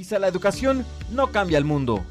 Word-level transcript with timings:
Quizá 0.00 0.18
la 0.18 0.28
educación 0.28 0.86
no 1.10 1.30
cambia 1.30 1.58
el 1.58 1.66
mundo, 1.66 2.02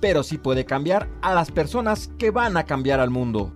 pero 0.00 0.24
sí 0.24 0.36
puede 0.36 0.64
cambiar 0.64 1.08
a 1.22 1.32
las 1.32 1.52
personas 1.52 2.10
que 2.18 2.32
van 2.32 2.56
a 2.56 2.64
cambiar 2.64 2.98
al 2.98 3.10
mundo. 3.10 3.52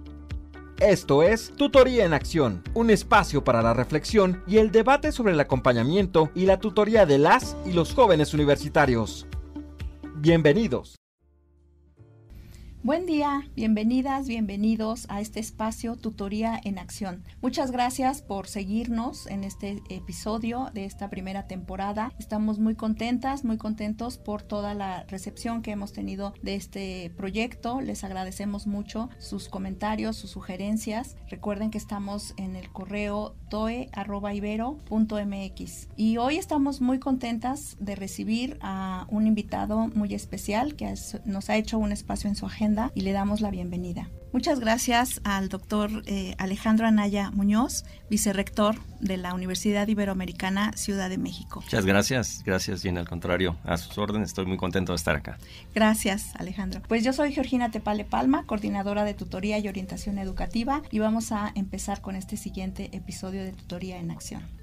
Esto 0.79 1.25
es 1.25 1.53
Tutoría 1.57 2.05
en 2.05 2.15
Acción, 2.15 2.63
un 2.75 2.89
espacio 2.89 3.43
para 3.43 3.61
la 3.61 3.75
reflexión 3.75 4.45
y 4.47 4.59
el 4.59 4.71
debate 4.71 5.11
sobre 5.11 5.33
el 5.33 5.41
acompañamiento 5.41 6.31
y 6.37 6.47
la 6.47 6.61
tutoría 6.61 7.05
de 7.05 7.19
las 7.19 7.57
y 7.67 7.73
los 7.73 7.95
jóvenes 7.95 8.33
universitarios. 8.33 9.27
Bienvenidos. 10.15 10.98
Buen 12.85 13.07
día, 13.07 13.43
bienvenidas, 13.57 14.29
bienvenidos 14.29 15.07
a 15.09 15.21
este 15.21 15.41
espacio 15.41 15.97
Tutoría 15.97 16.61
en 16.63 16.79
Acción. 16.79 17.25
Muchas 17.43 17.73
gracias 17.73 18.23
por 18.23 18.47
seguirnos 18.47 19.27
en 19.27 19.43
este 19.43 19.83
episodio 19.91 20.71
de 20.73 20.85
esta 20.85 21.11
primera 21.11 21.49
temporada. 21.49 22.13
Estamos 22.21 22.61
muy 22.61 22.77
contentas, 22.77 23.45
muy 23.45 23.57
contentos 23.57 24.17
por 24.17 24.43
toda 24.43 24.75
la 24.75 25.03
recepción 25.09 25.61
que 25.61 25.73
hemos 25.73 25.93
tenido 25.93 26.35
de 26.41 26.55
este 26.55 27.11
proyecto. 27.17 27.81
Les 27.81 28.05
agradecemos 28.05 28.69
mucho 28.69 29.11
sus 29.19 29.49
comentarios, 29.49 30.17
sus 30.17 30.31
sugerencias. 30.31 31.17
Recuerden 31.29 31.73
que 31.73 31.79
estamos 31.79 32.33
en 32.37 32.55
el 32.55 32.71
correo 32.71 33.35
toe.ibero.mx 33.51 33.89
y 35.97 36.17
hoy 36.19 36.37
estamos 36.37 36.81
muy 36.81 37.01
contentas 37.01 37.77
de 37.81 37.97
recibir 37.97 38.57
a 38.61 39.09
un 39.11 39.27
invitado 39.27 39.89
muy 39.89 40.15
especial 40.15 40.77
que 40.77 40.95
nos 41.25 41.51
ha 41.51 41.57
hecho 41.57 41.77
un 41.79 41.91
espacio 41.91 42.31
en 42.31 42.37
su 42.37 42.47
agenda 42.47 42.68
y 42.95 43.01
le 43.03 43.13
damos 43.13 43.41
la 43.41 43.51
bienvenida. 43.51 44.09
Muchas 44.33 44.61
gracias 44.61 45.23
al 45.25 45.49
doctor 45.49 46.03
eh, 46.05 46.35
Alejandro 46.37 46.87
Anaya 46.87 47.31
Muñoz, 47.31 47.85
vicerrector 48.11 48.77
de 49.01 49.17
la 49.17 49.33
Universidad 49.33 49.89
Iberoamericana 49.89 50.73
Ciudad 50.75 51.09
de 51.09 51.17
México. 51.17 51.63
Muchas 51.63 51.87
gracias, 51.87 52.43
gracias 52.45 52.85
y 52.85 52.89
en 52.89 52.99
al 52.99 53.09
contrario, 53.09 53.57
a 53.65 53.79
sus 53.79 53.97
órdenes, 53.97 54.29
estoy 54.29 54.45
muy 54.45 54.59
contento 54.59 54.93
de 54.93 54.97
estar 54.97 55.17
acá. 55.17 55.39
Gracias 55.75 56.35
Alejandro. 56.35 56.83
Pues 56.87 57.03
yo 57.05 57.15
soy 57.15 57.33
Georgina 57.33 57.71
Tepale 57.71 58.05
Palma, 58.05 58.45
coordinadora 58.45 59.05
de 59.05 59.15
tutoría 59.15 59.59
y 59.59 59.69
orientación 59.69 60.19
educativa 60.19 60.83
y 60.91 60.99
vamos 60.99 61.33
a 61.33 61.51
empezar 61.55 62.03
con 62.03 62.15
este 62.15 62.37
siguiente 62.37 62.91
episodio 62.93 63.43
de 63.45 63.53
Tutoría 63.53 63.99
en 63.99 64.11
Acción. 64.11 64.58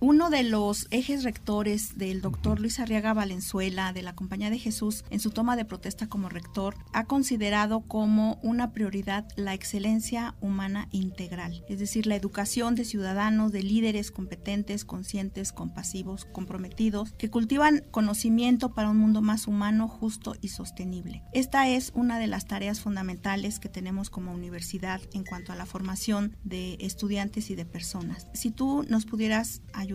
Uno 0.00 0.28
de 0.28 0.42
los 0.42 0.88
ejes 0.90 1.24
rectores 1.24 1.96
del 1.96 2.20
doctor 2.20 2.60
Luis 2.60 2.80
Arriaga 2.80 3.14
Valenzuela 3.14 3.94
de 3.94 4.02
la 4.02 4.14
Compañía 4.14 4.50
de 4.50 4.58
Jesús 4.58 5.04
en 5.08 5.20
su 5.20 5.30
toma 5.30 5.56
de 5.56 5.64
protesta 5.64 6.06
como 6.06 6.28
rector 6.28 6.76
ha 6.92 7.04
considerado 7.04 7.80
como 7.80 8.38
una 8.42 8.72
prioridad 8.74 9.26
la 9.36 9.54
excelencia 9.54 10.34
humana 10.42 10.88
integral, 10.92 11.64
es 11.70 11.78
decir, 11.78 12.06
la 12.06 12.14
educación 12.14 12.74
de 12.74 12.84
ciudadanos, 12.84 13.52
de 13.52 13.62
líderes 13.62 14.10
competentes, 14.10 14.84
conscientes, 14.84 15.50
compasivos, 15.50 16.26
comprometidos, 16.26 17.12
que 17.14 17.30
cultivan 17.30 17.82
conocimiento 17.90 18.74
para 18.74 18.90
un 18.90 18.98
mundo 18.98 19.22
más 19.22 19.46
humano, 19.46 19.88
justo 19.88 20.34
y 20.42 20.48
sostenible. 20.48 21.22
Esta 21.32 21.70
es 21.70 21.92
una 21.94 22.18
de 22.18 22.26
las 22.26 22.44
tareas 22.44 22.80
fundamentales 22.80 23.58
que 23.58 23.70
tenemos 23.70 24.10
como 24.10 24.34
universidad 24.34 25.00
en 25.14 25.24
cuanto 25.24 25.52
a 25.52 25.56
la 25.56 25.64
formación 25.64 26.36
de 26.44 26.76
estudiantes 26.80 27.48
y 27.48 27.54
de 27.54 27.64
personas. 27.64 28.26
Si 28.34 28.50
tú 28.50 28.84
nos 28.90 29.06
pudieras 29.06 29.62
ayudar 29.72 29.85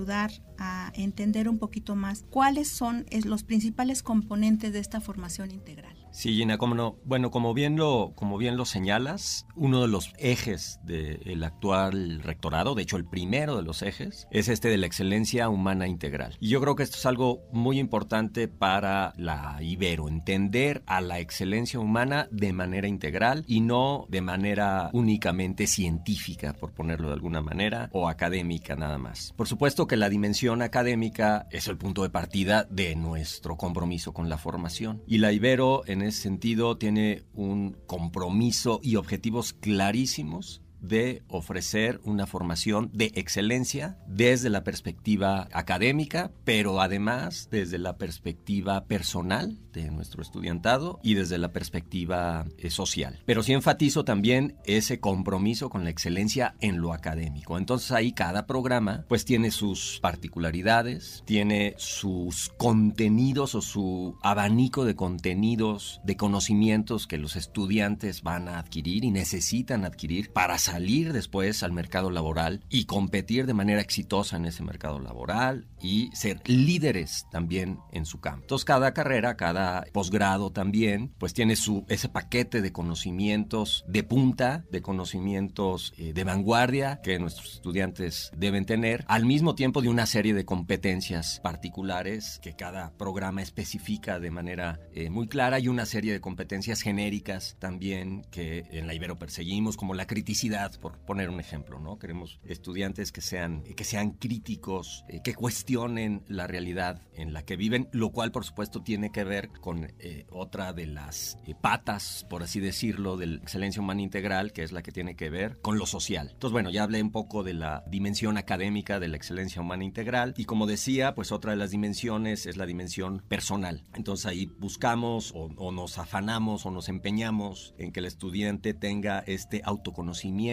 a 0.58 0.92
entender 0.96 1.50
un 1.50 1.60
poquito 1.60 1.96
más 1.96 2.24
cuáles 2.30 2.70
son 2.70 3.06
los 3.26 3.44
principales 3.44 4.04
componentes 4.04 4.74
de 4.74 4.80
esta 4.80 5.02
formación 5.02 5.52
integral. 5.52 6.01
Sí, 6.12 6.36
Gina, 6.36 6.58
cómo 6.58 6.76
no. 6.76 6.98
Bueno, 7.06 7.32
como 7.32 7.54
bien 7.54 7.78
lo, 7.78 8.12
como 8.16 8.38
bien 8.38 8.58
lo 8.58 8.66
señalas, 8.66 9.48
uno 9.56 9.82
de 9.82 9.88
los 9.88 10.14
ejes 10.18 10.80
del 10.84 11.44
actual 11.44 12.22
rectorado, 12.22 12.76
de 12.76 12.84
hecho 12.84 12.98
el 12.98 13.06
primero 13.06 13.56
de 13.56 13.64
los 13.64 13.82
ejes, 13.82 14.28
es 14.30 14.50
este 14.50 14.70
de 14.70 14.78
la 14.78 14.88
excelencia 14.88 15.48
humana 15.50 15.88
integral. 15.88 16.36
Y 16.40 16.50
yo 16.50 16.60
creo 16.60 16.76
que 16.76 16.84
esto 16.84 16.98
es 16.98 17.06
algo 17.06 17.44
muy 17.54 17.80
importante 17.80 18.50
para 18.50 19.14
la 19.16 19.58
Ibero, 19.62 20.10
entender 20.10 20.84
a 20.86 21.00
la 21.00 21.20
excelencia 21.20 21.80
humana 21.80 22.28
de 22.30 22.52
manera 22.52 22.88
integral 22.88 23.46
y 23.48 23.62
no 23.62 24.06
de 24.10 24.22
manera 24.22 24.90
únicamente 24.94 25.66
científica, 25.66 26.54
por 26.54 26.74
ponerlo 26.74 27.08
de 27.08 27.14
alguna 27.14 27.42
manera, 27.42 27.90
o 27.94 28.10
académica 28.10 28.76
nada 28.76 28.98
más. 28.98 29.34
Por 29.38 29.48
supuesto 29.48 29.88
que 29.88 29.98
la 29.98 30.10
dimensión 30.10 30.62
académica 30.62 31.48
es 31.52 31.68
el 31.68 31.78
punto 31.78 32.04
de 32.04 32.10
partida 32.10 32.68
de 32.70 32.96
nuestro 32.96 33.56
compromiso 33.56 34.14
con 34.14 34.28
la 34.28 34.38
formación. 34.38 35.04
Y 35.08 35.20
la 35.20 35.32
Ibero 35.32 35.84
en 35.88 36.01
ese 36.04 36.22
sentido 36.22 36.78
tiene 36.78 37.24
un 37.34 37.78
compromiso 37.88 38.80
y 38.84 38.96
objetivos 38.96 39.54
clarísimos 39.54 40.62
de 40.82 41.24
ofrecer 41.28 42.02
una 42.04 42.28
formación 42.28 42.90
de 42.94 43.12
excelencia 43.16 43.98
desde 44.08 44.50
la 44.50 44.64
perspectiva 44.64 45.48
académica, 45.54 46.32
pero 46.44 46.82
además 46.82 47.48
desde 47.52 47.78
la 47.78 47.98
perspectiva 47.98 48.86
personal 48.86 49.58
de 49.72 49.90
nuestro 49.90 50.22
estudiantado 50.22 51.00
y 51.04 51.14
desde 51.14 51.38
la 51.38 51.54
perspectiva 51.54 52.46
eh, 52.58 52.70
social. 52.70 53.22
Pero 53.26 53.44
sí 53.44 53.54
enfatizo 53.54 54.04
también 54.04 54.58
ese 54.66 55.00
compromiso 55.00 55.70
con 55.70 55.84
la 55.84 55.90
excelencia 55.90 56.56
en 56.60 56.80
lo 56.82 56.94
académico. 56.94 57.58
Entonces 57.58 57.92
ahí 57.92 58.12
cada 58.12 58.48
programa 58.48 59.06
pues 59.08 59.26
tiene 59.26 59.52
sus 59.52 60.00
particularidades, 60.02 61.24
tiene 61.26 61.76
sus 61.78 62.50
contenidos 62.58 63.56
o 63.56 63.62
su 63.62 64.18
abanico 64.22 64.86
de 64.86 64.96
contenidos, 64.96 66.02
de 66.04 66.18
conocimientos 66.18 67.08
que 67.08 67.18
los 67.18 67.36
estudiantes 67.36 68.24
van 68.24 68.48
a 68.48 68.60
adquirir 68.60 69.06
y 69.06 69.12
necesitan 69.12 69.86
adquirir 69.86 70.32
para 70.32 70.58
salir 70.72 71.12
después 71.12 71.64
al 71.64 71.74
mercado 71.74 72.12
laboral 72.12 72.64
y 72.70 72.86
competir 72.86 73.46
de 73.46 73.54
manera 73.54 73.82
exitosa 73.82 74.38
en 74.38 74.46
ese 74.46 74.64
mercado 74.64 75.00
laboral 75.00 75.68
y 75.82 76.10
ser 76.14 76.42
líderes 76.46 77.26
también 77.30 77.80
en 77.92 78.06
su 78.06 78.22
campo. 78.22 78.44
Entonces 78.44 78.64
cada 78.64 78.94
carrera, 78.94 79.36
cada 79.36 79.84
posgrado 79.92 80.52
también, 80.52 81.14
pues 81.18 81.34
tiene 81.34 81.58
su, 81.58 81.84
ese 81.90 82.08
paquete 82.08 82.62
de 82.62 82.72
conocimientos 82.72 83.84
de 83.86 84.04
punta, 84.04 84.64
de 84.72 84.82
conocimientos 84.82 85.94
eh, 85.98 86.14
de 86.14 86.24
vanguardia 86.24 87.02
que 87.04 87.20
nuestros 87.20 87.56
estudiantes 87.56 88.32
deben 88.38 88.66
tener, 88.66 89.04
al 89.10 89.26
mismo 89.26 89.56
tiempo 89.56 89.82
de 89.82 89.90
una 89.90 90.06
serie 90.06 90.34
de 90.34 90.46
competencias 90.46 91.42
particulares 91.44 92.40
que 92.42 92.56
cada 92.56 92.94
programa 92.98 93.42
especifica 93.42 94.22
de 94.22 94.32
manera 94.32 94.80
eh, 94.94 95.10
muy 95.10 95.28
clara 95.28 95.60
y 95.60 95.68
una 95.68 95.86
serie 95.86 96.14
de 96.14 96.22
competencias 96.22 96.82
genéricas 96.82 97.58
también 97.60 98.26
que 98.32 98.64
en 98.72 98.88
la 98.88 98.94
Ibero 98.94 99.20
perseguimos, 99.20 99.76
como 99.76 99.96
la 99.96 100.08
criticidad 100.08 100.61
por 100.70 100.98
poner 101.00 101.30
un 101.30 101.40
ejemplo, 101.40 101.80
¿no? 101.80 101.98
Queremos 101.98 102.40
estudiantes 102.46 103.12
que 103.12 103.22
sean, 103.22 103.64
que 103.64 103.84
sean 103.84 104.12
críticos, 104.12 105.04
eh, 105.08 105.22
que 105.24 105.34
cuestionen 105.34 106.24
la 106.28 106.48
realidad 106.48 107.02
en 107.16 107.34
la 107.34 107.44
que 107.44 107.56
viven, 107.56 107.90
lo 107.92 108.12
cual 108.12 108.32
por 108.32 108.46
supuesto 108.46 108.84
tiene 108.84 109.12
que 109.12 109.24
ver 109.24 109.50
con 109.50 109.92
eh, 110.00 110.26
otra 110.30 110.74
de 110.74 110.86
las 110.86 111.38
eh, 111.46 111.56
patas, 111.60 112.26
por 112.30 112.44
así 112.44 112.60
decirlo, 112.60 113.18
de 113.18 113.28
la 113.28 113.38
excelencia 113.38 113.82
humana 113.82 114.02
integral, 114.02 114.54
que 114.54 114.64
es 114.64 114.72
la 114.72 114.82
que 114.82 114.92
tiene 114.92 115.16
que 115.16 115.30
ver 115.30 115.58
con 115.62 115.78
lo 115.78 115.86
social. 115.86 116.30
Entonces, 116.32 116.52
bueno, 116.52 116.70
ya 116.70 116.84
hablé 116.84 117.02
un 117.02 117.12
poco 117.12 117.44
de 117.44 117.54
la 117.54 117.84
dimensión 117.88 118.38
académica 118.38 119.00
de 119.00 119.08
la 119.08 119.18
excelencia 119.18 119.62
humana 119.62 119.84
integral 119.84 120.34
y 120.38 120.46
como 120.46 120.68
decía, 120.68 121.16
pues 121.16 121.32
otra 121.32 121.52
de 121.52 121.58
las 121.58 121.72
dimensiones 121.72 122.46
es 122.46 122.58
la 122.58 122.66
dimensión 122.66 123.24
personal. 123.28 123.84
Entonces 123.96 124.26
ahí 124.28 124.46
buscamos 124.60 125.32
o, 125.34 125.50
o 125.58 125.72
nos 125.72 125.98
afanamos 125.98 126.66
o 126.66 126.72
nos 126.72 126.90
empeñamos 126.90 127.74
en 127.78 127.92
que 127.92 128.00
el 128.00 128.06
estudiante 128.06 128.74
tenga 128.74 129.20
este 129.26 129.62
autoconocimiento 129.64 130.51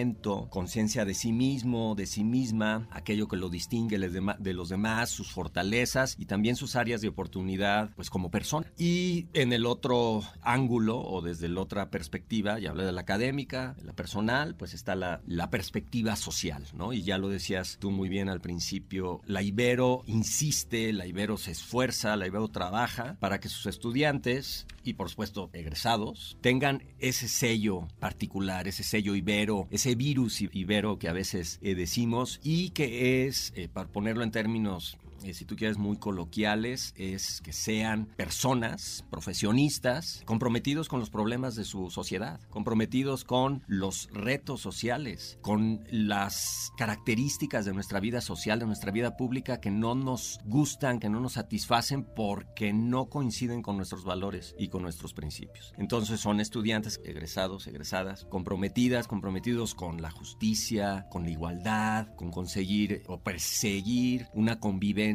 conciencia 0.50 1.04
de 1.04 1.14
sí 1.14 1.32
mismo, 1.32 1.94
de 1.94 2.06
sí 2.06 2.24
misma, 2.24 2.88
aquello 2.90 3.28
que 3.28 3.36
lo 3.36 3.48
distingue 3.48 3.98
de 3.98 4.52
los 4.54 4.68
demás, 4.68 5.10
sus 5.10 5.30
fortalezas 5.30 6.14
y 6.18 6.26
también 6.26 6.56
sus 6.56 6.76
áreas 6.76 7.00
de 7.00 7.08
oportunidad, 7.08 7.90
pues 7.96 8.10
como 8.10 8.30
persona. 8.30 8.70
Y 8.76 9.26
en 9.32 9.52
el 9.52 9.66
otro 9.66 10.22
ángulo 10.42 11.00
o 11.00 11.22
desde 11.22 11.48
la 11.48 11.60
otra 11.60 11.90
perspectiva, 11.90 12.58
ya 12.58 12.70
hablé 12.70 12.84
de 12.84 12.92
la 12.92 13.00
académica, 13.00 13.76
la 13.82 13.92
personal, 13.92 14.54
pues 14.54 14.74
está 14.74 14.94
la, 14.94 15.20
la 15.26 15.50
perspectiva 15.50 16.16
social, 16.16 16.64
¿no? 16.74 16.92
Y 16.92 17.02
ya 17.02 17.18
lo 17.18 17.28
decías 17.28 17.78
tú 17.80 17.90
muy 17.90 18.08
bien 18.08 18.28
al 18.28 18.40
principio, 18.40 19.20
la 19.26 19.42
Ibero 19.42 20.02
insiste, 20.06 20.92
la 20.92 21.06
Ibero 21.06 21.36
se 21.36 21.52
esfuerza, 21.52 22.16
la 22.16 22.26
Ibero 22.26 22.48
trabaja 22.48 23.16
para 23.20 23.40
que 23.40 23.48
sus 23.48 23.66
estudiantes 23.66 24.66
y 24.84 24.94
por 24.94 25.10
supuesto 25.10 25.50
egresados 25.52 26.38
tengan 26.40 26.82
ese 26.98 27.28
sello 27.28 27.88
particular, 27.98 28.68
ese 28.68 28.82
sello 28.82 29.14
Ibero, 29.14 29.68
ese 29.70 29.87
virus 29.94 30.40
ibero 30.40 30.98
que 30.98 31.08
a 31.08 31.12
veces 31.12 31.58
eh, 31.62 31.74
decimos 31.74 32.40
y 32.42 32.70
que 32.70 33.26
es, 33.26 33.52
eh, 33.56 33.68
para 33.72 33.88
ponerlo 33.88 34.22
en 34.22 34.30
términos 34.30 34.98
eh, 35.22 35.34
si 35.34 35.44
tú 35.44 35.56
quieres, 35.56 35.78
muy 35.78 35.96
coloquiales, 35.96 36.92
es 36.96 37.40
que 37.40 37.52
sean 37.52 38.06
personas, 38.16 39.04
profesionistas, 39.10 40.22
comprometidos 40.24 40.88
con 40.88 41.00
los 41.00 41.10
problemas 41.10 41.54
de 41.54 41.64
su 41.64 41.90
sociedad, 41.90 42.40
comprometidos 42.50 43.24
con 43.24 43.62
los 43.66 44.08
retos 44.12 44.60
sociales, 44.60 45.38
con 45.42 45.84
las 45.90 46.70
características 46.76 47.64
de 47.64 47.72
nuestra 47.72 48.00
vida 48.00 48.20
social, 48.20 48.58
de 48.58 48.66
nuestra 48.66 48.92
vida 48.92 49.16
pública 49.16 49.60
que 49.60 49.70
no 49.70 49.94
nos 49.94 50.38
gustan, 50.44 51.00
que 51.00 51.08
no 51.08 51.20
nos 51.20 51.34
satisfacen 51.34 52.04
porque 52.04 52.72
no 52.72 53.06
coinciden 53.06 53.62
con 53.62 53.76
nuestros 53.76 54.04
valores 54.04 54.54
y 54.58 54.68
con 54.68 54.82
nuestros 54.82 55.14
principios. 55.14 55.72
Entonces 55.78 56.20
son 56.20 56.40
estudiantes 56.40 57.00
egresados, 57.04 57.66
egresadas, 57.66 58.24
comprometidas, 58.26 59.08
comprometidos 59.08 59.74
con 59.74 60.00
la 60.02 60.10
justicia, 60.10 61.06
con 61.10 61.24
la 61.24 61.30
igualdad, 61.30 62.14
con 62.14 62.30
conseguir 62.30 63.02
o 63.06 63.20
perseguir 63.20 64.28
una 64.32 64.60
convivencia 64.60 65.07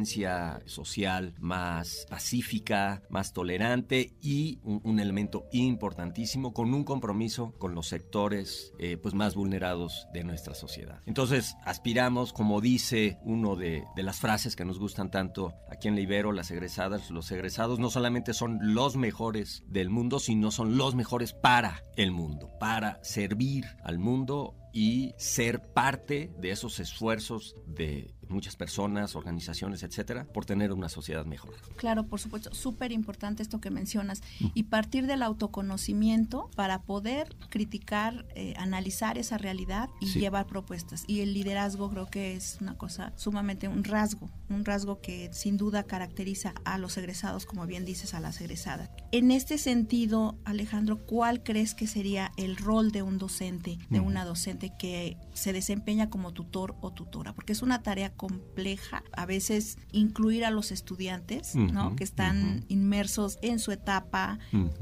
social 0.66 1.34
más 1.38 2.06
pacífica, 2.08 3.02
más 3.08 3.32
tolerante 3.32 4.14
y 4.20 4.58
un, 4.62 4.98
elemento 4.98 5.46
importantísimo 5.52 6.52
con 6.52 6.72
un 6.72 6.84
compromiso 6.84 7.52
con 7.58 7.74
los 7.74 7.88
sectores 7.88 8.72
eh, 8.78 8.96
pues 8.96 9.14
más 9.14 9.34
vulnerados 9.34 10.06
de 10.12 10.24
nuestra 10.24 10.54
sociedad. 10.54 11.00
Entonces 11.06 11.56
aspiramos, 11.64 12.32
como 12.32 12.60
dice 12.60 13.18
uno 13.24 13.56
de, 13.56 13.84
de 13.96 14.02
las 14.02 14.18
frases 14.18 14.56
que 14.56 14.64
nos 14.64 14.78
gustan 14.78 15.10
tanto 15.10 15.52
aquí 15.70 15.88
en 15.88 15.96
Libero, 15.96 16.32
las 16.32 16.50
egresadas, 16.50 17.10
los 17.10 17.30
egresados 17.32 17.78
no 17.78 17.90
solamente 17.90 18.34
son 18.34 18.58
los 18.74 18.96
mejores 18.96 19.64
del 19.66 19.90
mundo, 19.90 20.20
sino 20.20 20.50
son 20.50 20.76
los 20.76 20.94
mejores 20.94 21.32
para 21.32 21.84
el 21.96 22.12
mundo, 22.12 22.50
para 22.58 23.02
servir 23.02 23.64
al 23.82 23.98
mundo 23.98 24.54
y 24.74 25.14
ser 25.16 25.62
parte 25.72 26.32
de 26.38 26.50
esos 26.50 26.80
esfuerzos 26.80 27.56
de 27.66 28.13
muchas 28.34 28.56
personas, 28.56 29.16
organizaciones, 29.16 29.82
etcétera, 29.82 30.24
por 30.24 30.44
tener 30.44 30.72
una 30.72 30.88
sociedad 30.88 31.24
mejor. 31.24 31.54
Claro, 31.76 32.06
por 32.06 32.20
supuesto, 32.20 32.52
súper 32.54 32.92
importante 32.92 33.42
esto 33.42 33.60
que 33.60 33.70
mencionas 33.70 34.22
y 34.54 34.64
partir 34.64 35.06
del 35.06 35.22
autoconocimiento 35.22 36.50
para 36.54 36.82
poder 36.82 37.34
criticar, 37.48 38.26
eh, 38.34 38.54
analizar 38.56 39.18
esa 39.18 39.38
realidad 39.38 39.88
y 40.00 40.06
llevar 40.06 40.46
propuestas. 40.46 41.04
Y 41.06 41.20
el 41.20 41.34
liderazgo 41.34 41.90
creo 41.90 42.06
que 42.06 42.34
es 42.34 42.58
una 42.60 42.76
cosa 42.76 43.12
sumamente 43.16 43.68
un 43.68 43.84
rasgo, 43.84 44.30
un 44.48 44.64
rasgo 44.64 45.00
que 45.00 45.30
sin 45.32 45.56
duda 45.56 45.84
caracteriza 45.84 46.54
a 46.64 46.78
los 46.78 46.96
egresados, 46.96 47.46
como 47.46 47.66
bien 47.66 47.84
dices, 47.84 48.14
a 48.14 48.20
las 48.20 48.40
egresadas. 48.40 48.90
En 49.12 49.30
este 49.30 49.58
sentido, 49.58 50.36
Alejandro, 50.44 51.04
¿cuál 51.06 51.42
crees 51.42 51.74
que 51.74 51.86
sería 51.86 52.32
el 52.36 52.56
rol 52.56 52.90
de 52.90 53.02
un 53.02 53.18
docente, 53.18 53.78
de 53.90 54.00
una 54.00 54.24
docente 54.24 54.72
que 54.78 55.16
se 55.32 55.52
desempeña 55.52 56.10
como 56.10 56.32
tutor 56.32 56.76
o 56.80 56.92
tutora? 56.92 57.32
Porque 57.34 57.52
es 57.52 57.62
una 57.62 57.82
tarea 57.82 58.10
compleja 58.24 59.04
a 59.12 59.26
veces 59.26 59.76
incluir 59.92 60.46
a 60.46 60.50
los 60.50 60.72
estudiantes, 60.72 61.54
¿no? 61.54 61.94
Que 61.94 62.04
están 62.04 62.64
inmersos 62.68 63.38
en 63.42 63.58
su 63.58 63.70
etapa 63.70 64.38